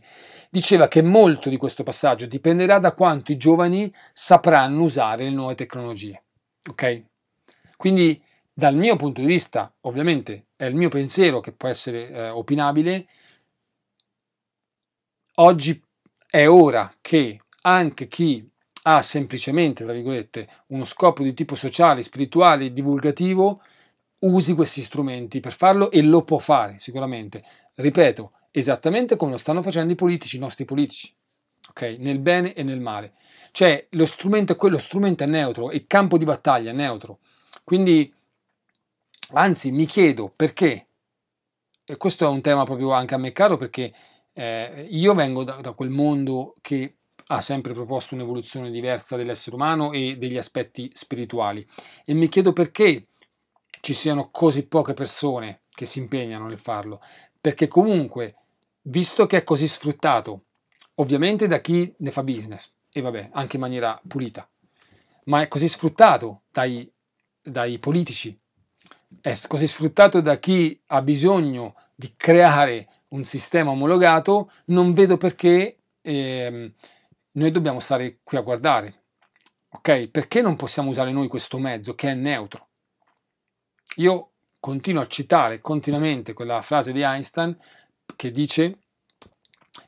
Diceva 0.51 0.89
che 0.89 1.03
molto 1.03 1.49
di 1.49 1.57
questo 1.57 1.85
passaggio 1.85 2.27
dipenderà 2.27 2.81
da 2.81 2.95
quanto 2.95 3.31
i 3.31 3.37
giovani 3.37 3.93
sapranno 4.13 4.83
usare 4.83 5.25
le 5.25 5.31
nuove 5.31 5.55
tecnologie, 5.55 6.25
ok? 6.69 7.05
Quindi 7.77 8.21
dal 8.59 8.75
mio 8.75 8.97
punto 8.97 9.21
di 9.21 9.27
vista, 9.27 9.71
ovviamente 9.83 10.47
è 10.57 10.65
il 10.65 10.75
mio 10.75 10.89
pensiero 10.89 11.41
che 11.41 11.53
può 11.53 11.69
essere 11.69 12.09
eh, 12.09 12.29
opinabile, 12.31 13.07
oggi 15.35 15.79
è 16.27 16.49
ora 16.49 16.91
che 17.03 17.39
anche 17.61 18.09
chi 18.09 18.49
ha 18.85 19.03
semplicemente, 19.03 19.85
tra 19.85 19.93
virgolette, 19.93 20.49
uno 20.69 20.87
scopo 20.87 21.23
di 21.23 21.35
tipo 21.35 21.55
sociale, 21.55 22.03
spirituale, 22.03 22.73
divulgativo, 22.73 23.61
usi 24.21 24.55
questi 24.55 24.81
strumenti 24.81 25.41
per 25.41 25.53
farlo 25.53 25.91
e 25.91 26.01
lo 26.01 26.25
può 26.25 26.39
fare 26.39 26.79
sicuramente. 26.79 27.45
Ripeto, 27.75 28.33
esattamente 28.53 29.17
come 29.17 29.33
lo 29.33 29.37
stanno 29.37 29.61
facendo 29.61 29.93
i 29.93 29.97
politici, 29.97 30.37
i 30.37 30.41
nostri 30.41 30.65
politici, 30.65 31.15
ok? 31.69 31.97
Nel 31.99 32.21
bene 32.21 32.55
e 32.55 32.63
nel 32.63 32.81
male. 32.81 33.13
Cioè, 33.53 33.89
lo 33.91 34.07
strumento 34.07 34.55
è 34.55 34.57
quello, 34.57 34.79
strumento 34.79 35.25
è 35.25 35.27
neutro, 35.27 35.73
il 35.73 35.87
campo 35.87 36.17
di 36.17 36.25
battaglia 36.25 36.71
è 36.71 36.75
neutro. 36.75 37.19
Quindi, 37.65 38.15
anzi, 39.33 39.73
mi 39.73 39.87
chiedo 39.87 40.33
perché, 40.35 40.89
e 41.85 41.97
questo 41.97 42.25
è 42.25 42.29
un 42.29 42.41
tema 42.41 42.65
proprio 42.65 42.93
anche 42.93 43.15
a 43.15 43.19
me 43.19 43.33
caro, 43.33 43.57
perché 43.57 43.93
eh, 44.33 44.87
io 44.91 45.15
vengo 45.15 45.45
da, 45.45 45.57
da 45.57 45.73
quel 45.73 45.91
mondo 45.91 46.55
che 46.61 46.97
ha 47.29 47.41
sempre 47.41 47.73
proposto 47.73 48.15
un'evoluzione 48.15 48.71
diversa 48.71 49.17
dell'essere 49.17 49.57
umano 49.57 49.93
e 49.93 50.17
degli 50.17 50.37
aspetti 50.37 50.91
spirituali. 50.95 51.67
E 52.05 52.15
mi 52.15 52.29
chiedo 52.29 52.53
perché 52.53 53.09
ci 53.81 53.95
siano 53.95 54.31
così 54.31 54.67
poche 54.67 54.95
persone 54.95 55.63
che 55.75 55.87
si 55.87 55.99
impegnano 55.99 56.47
nel 56.47 56.59
farlo. 56.59 57.01
Perché 57.41 57.69
comunque, 57.69 58.37
visto 58.83 59.27
che 59.27 59.39
è 59.39 59.45
così 59.45 59.67
sfruttato, 59.67 60.45
ovviamente 60.95 61.47
da 61.47 61.61
chi 61.61 61.93
ne 61.99 62.11
fa 62.11 62.23
business, 62.23 62.73
e 62.93 63.01
vabbè, 63.01 63.31
anche 63.33 63.57
in 63.57 63.63
maniera 63.63 64.01
pulita, 64.07 64.49
ma 65.25 65.41
è 65.43 65.49
così 65.49 65.69
sfruttato 65.69 66.43
dai, 66.51 66.91
dai 67.43 67.79
politici, 67.79 68.39
è 69.21 69.35
così 69.47 69.67
sfruttato 69.67 70.21
da 70.21 70.39
chi 70.39 70.81
ha 70.87 71.03
bisogno 71.03 71.75
di 71.95 72.15
creare 72.17 72.89
un 73.09 73.25
sistema 73.25 73.71
omologato, 73.71 74.51
non 74.67 74.93
vedo 74.93 75.17
perché 75.17 75.79
eh, 76.01 76.73
noi 77.33 77.51
dobbiamo 77.51 77.81
stare 77.81 78.19
qui 78.23 78.37
a 78.37 78.43
guardare. 78.43 79.03
Ok? 79.71 80.09
Perché 80.09 80.41
non 80.41 80.57
possiamo 80.57 80.91
usare 80.91 81.13
noi 81.13 81.29
questo 81.29 81.59
mezzo 81.59 81.95
che 81.95 82.11
è 82.11 82.15
neutro? 82.15 82.69
Io 83.97 84.31
continuo 84.59 85.03
a 85.03 85.07
citare 85.07 85.61
continuamente 85.61 86.33
quella 86.33 86.61
frase 86.63 86.93
di 86.93 87.03
Einstein 87.03 87.57
che 88.17 88.31
dice 88.31 88.79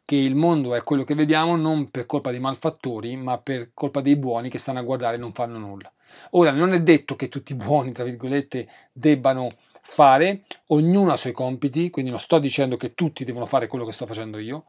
che 0.04 0.16
il 0.16 0.34
mondo 0.34 0.74
è 0.74 0.82
quello 0.82 1.04
che 1.04 1.14
vediamo 1.14 1.56
non 1.56 1.90
per 1.90 2.06
colpa 2.06 2.30
dei 2.30 2.40
malfattori, 2.40 3.16
ma 3.16 3.38
per 3.38 3.70
colpa 3.74 4.00
dei 4.00 4.16
buoni 4.16 4.48
che 4.48 4.58
stanno 4.58 4.78
a 4.78 4.82
guardare 4.82 5.16
e 5.16 5.20
non 5.20 5.32
fanno 5.32 5.58
nulla. 5.58 5.92
Ora, 6.30 6.50
non 6.50 6.72
è 6.72 6.80
detto 6.80 7.16
che 7.16 7.28
tutti 7.28 7.52
i 7.52 7.56
buoni, 7.56 7.92
tra 7.92 8.04
virgolette, 8.04 8.68
debbano 8.92 9.48
fare, 9.80 10.44
ognuno 10.68 11.10
ha 11.10 11.14
i 11.14 11.18
suoi 11.18 11.32
compiti, 11.32 11.90
quindi 11.90 12.10
non 12.10 12.20
sto 12.20 12.38
dicendo 12.38 12.76
che 12.76 12.94
tutti 12.94 13.24
devono 13.24 13.46
fare 13.46 13.66
quello 13.66 13.84
che 13.84 13.92
sto 13.92 14.06
facendo 14.06 14.38
io, 14.38 14.64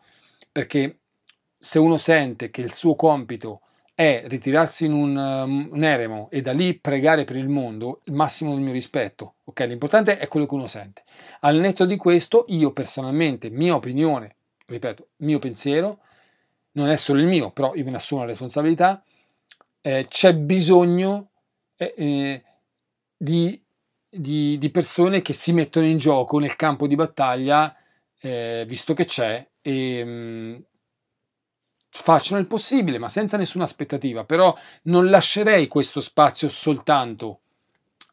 perché 0.51 0.99
se 1.57 1.79
uno 1.79 1.97
sente 1.97 2.51
che 2.51 2.61
il 2.61 2.73
suo 2.73 2.95
compito 2.95 3.61
è 3.93 4.23
ritirarsi 4.27 4.85
in 4.85 4.93
un, 4.93 5.17
um, 5.17 5.69
un, 5.73 5.83
eremo 5.83 6.29
e 6.31 6.41
da 6.41 6.53
lì 6.53 6.79
pregare 6.79 7.25
per 7.25 7.35
il 7.35 7.49
mondo, 7.49 7.99
il 8.05 8.13
massimo 8.13 8.53
del 8.53 8.61
mio 8.61 8.71
rispetto. 8.71 9.35
Ok, 9.43 9.59
l'importante 9.67 10.17
è 10.17 10.29
quello 10.29 10.45
che 10.45 10.53
uno 10.53 10.67
sente. 10.67 11.03
Al 11.41 11.57
netto 11.57 11.85
di 11.85 11.97
questo, 11.97 12.45
io 12.47 12.71
personalmente, 12.71 13.49
mia 13.49 13.75
opinione, 13.75 14.37
ripeto, 14.69 15.09
mio 15.17 15.39
pensiero, 15.39 15.99
non 16.73 16.89
è 16.89 16.95
solo 16.95 17.19
il 17.19 17.25
mio, 17.25 17.51
però 17.51 17.75
io 17.75 17.83
me 17.83 17.91
ne 17.91 17.97
assumo 17.97 18.21
la 18.21 18.27
responsabilità, 18.27 19.03
eh, 19.81 20.05
c'è 20.07 20.33
bisogno 20.35 21.31
eh, 21.75 21.93
eh, 21.97 22.43
di, 23.17 23.61
di, 24.09 24.57
di, 24.57 24.69
persone 24.69 25.21
che 25.21 25.33
si 25.33 25.51
mettono 25.53 25.85
in 25.85 25.97
gioco 25.97 26.39
nel 26.39 26.55
campo 26.55 26.87
di 26.87 26.95
battaglia, 26.95 27.75
eh, 28.21 28.65
visto 28.67 28.93
che 28.93 29.05
c'è, 29.05 29.47
e, 29.61 30.03
mm, 30.05 30.55
facciano 31.89 32.39
il 32.39 32.47
possibile, 32.47 32.99
ma 32.99 33.09
senza 33.09 33.37
nessuna 33.37 33.63
aspettativa, 33.63 34.23
però 34.23 34.55
non 34.83 35.09
lascerei 35.09 35.67
questo 35.67 36.01
spazio 36.01 36.47
soltanto 36.49 37.39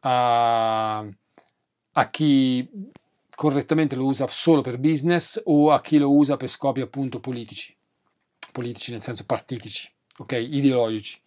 a, 0.00 0.98
a 0.98 2.10
chi 2.10 2.68
correttamente 3.37 3.94
lo 3.94 4.07
usa 4.07 4.27
solo 4.29 4.62
per 4.62 4.79
business 4.79 5.40
o 5.44 5.70
a 5.70 5.81
chi 5.83 5.99
lo 5.99 6.11
usa 6.11 6.37
per 6.37 6.49
scopi 6.49 6.81
appunto 6.81 7.20
politici, 7.20 7.77
politici 8.51 8.90
nel 8.90 9.03
senso 9.03 9.25
partitici, 9.27 9.88
ok, 10.16 10.33
ideologici. 10.33 11.20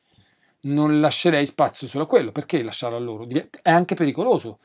Non 0.62 1.00
lascerei 1.00 1.46
spazio 1.46 1.88
solo 1.88 2.04
a 2.04 2.08
quello, 2.08 2.34
perché 2.34 2.62
lasciarlo 2.64 2.98
a 2.98 3.00
loro? 3.00 3.28
È 3.62 3.70
anche 3.70 3.96
pericoloso. 3.96 4.58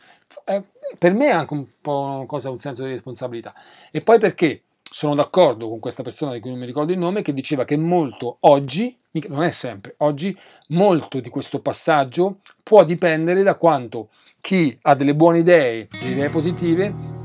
Per 0.42 1.12
me 1.12 1.26
è 1.26 1.30
anche 1.30 1.52
un 1.52 1.66
po' 1.80 2.00
una 2.00 2.26
cosa, 2.26 2.50
un 2.50 2.58
senso 2.58 2.82
di 2.82 2.88
responsabilità. 2.88 3.54
E 3.92 4.00
poi 4.00 4.18
perché 4.18 4.62
sono 4.82 5.14
d'accordo 5.14 5.68
con 5.68 5.78
questa 5.78 6.02
persona 6.02 6.32
di 6.32 6.40
cui 6.40 6.50
non 6.50 6.58
mi 6.58 6.66
ricordo 6.66 6.92
il 6.92 6.98
nome 6.98 7.22
che 7.22 7.32
diceva 7.32 7.64
che 7.64 7.76
molto 7.76 8.38
oggi, 8.40 8.96
non 9.28 9.42
è 9.42 9.50
sempre, 9.50 9.94
oggi 9.98 10.36
molto 10.68 11.20
di 11.20 11.28
questo 11.28 11.60
passaggio 11.60 12.38
può 12.62 12.84
dipendere 12.84 13.42
da 13.42 13.54
quanto 13.54 14.08
chi 14.40 14.76
ha 14.82 14.94
delle 14.94 15.14
buone 15.14 15.40
idee, 15.40 15.88
delle 15.90 16.12
idee 16.12 16.28
positive, 16.30 17.22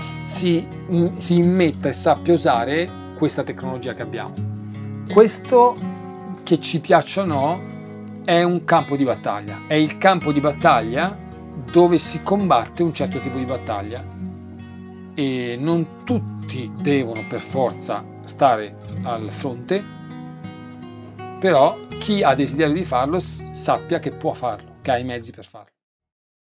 si, 0.00 0.66
si 1.16 1.36
immetta 1.36 1.88
e 1.88 1.92
sappia 1.92 2.34
usare 2.34 2.88
questa 3.16 3.42
tecnologia 3.42 3.94
che 3.94 4.02
abbiamo. 4.02 4.34
Questo, 5.12 5.76
che 6.42 6.58
ci 6.58 6.80
piaccia 6.80 7.22
o 7.22 7.24
no, 7.24 7.72
è 8.24 8.42
un 8.42 8.64
campo 8.64 8.96
di 8.96 9.04
battaglia, 9.04 9.62
è 9.66 9.74
il 9.74 9.98
campo 9.98 10.32
di 10.32 10.40
battaglia 10.40 11.16
dove 11.70 11.98
si 11.98 12.22
combatte 12.22 12.82
un 12.82 12.94
certo 12.94 13.20
tipo 13.20 13.36
di 13.36 13.44
battaglia 13.44 14.04
e 15.14 15.56
non 15.58 16.04
tutti 16.04 16.72
devono 16.74 17.24
per 17.28 17.40
forza 17.40 18.04
stare 18.24 18.76
al 19.02 19.30
fronte, 19.30 19.82
però 21.38 21.78
chi 21.98 22.22
ha 22.22 22.34
desiderio 22.34 22.74
di 22.74 22.84
farlo 22.84 23.18
sappia 23.18 23.98
che 23.98 24.10
può 24.10 24.32
farlo, 24.32 24.76
che 24.82 24.90
ha 24.90 24.98
i 24.98 25.04
mezzi 25.04 25.32
per 25.32 25.44
farlo. 25.44 25.73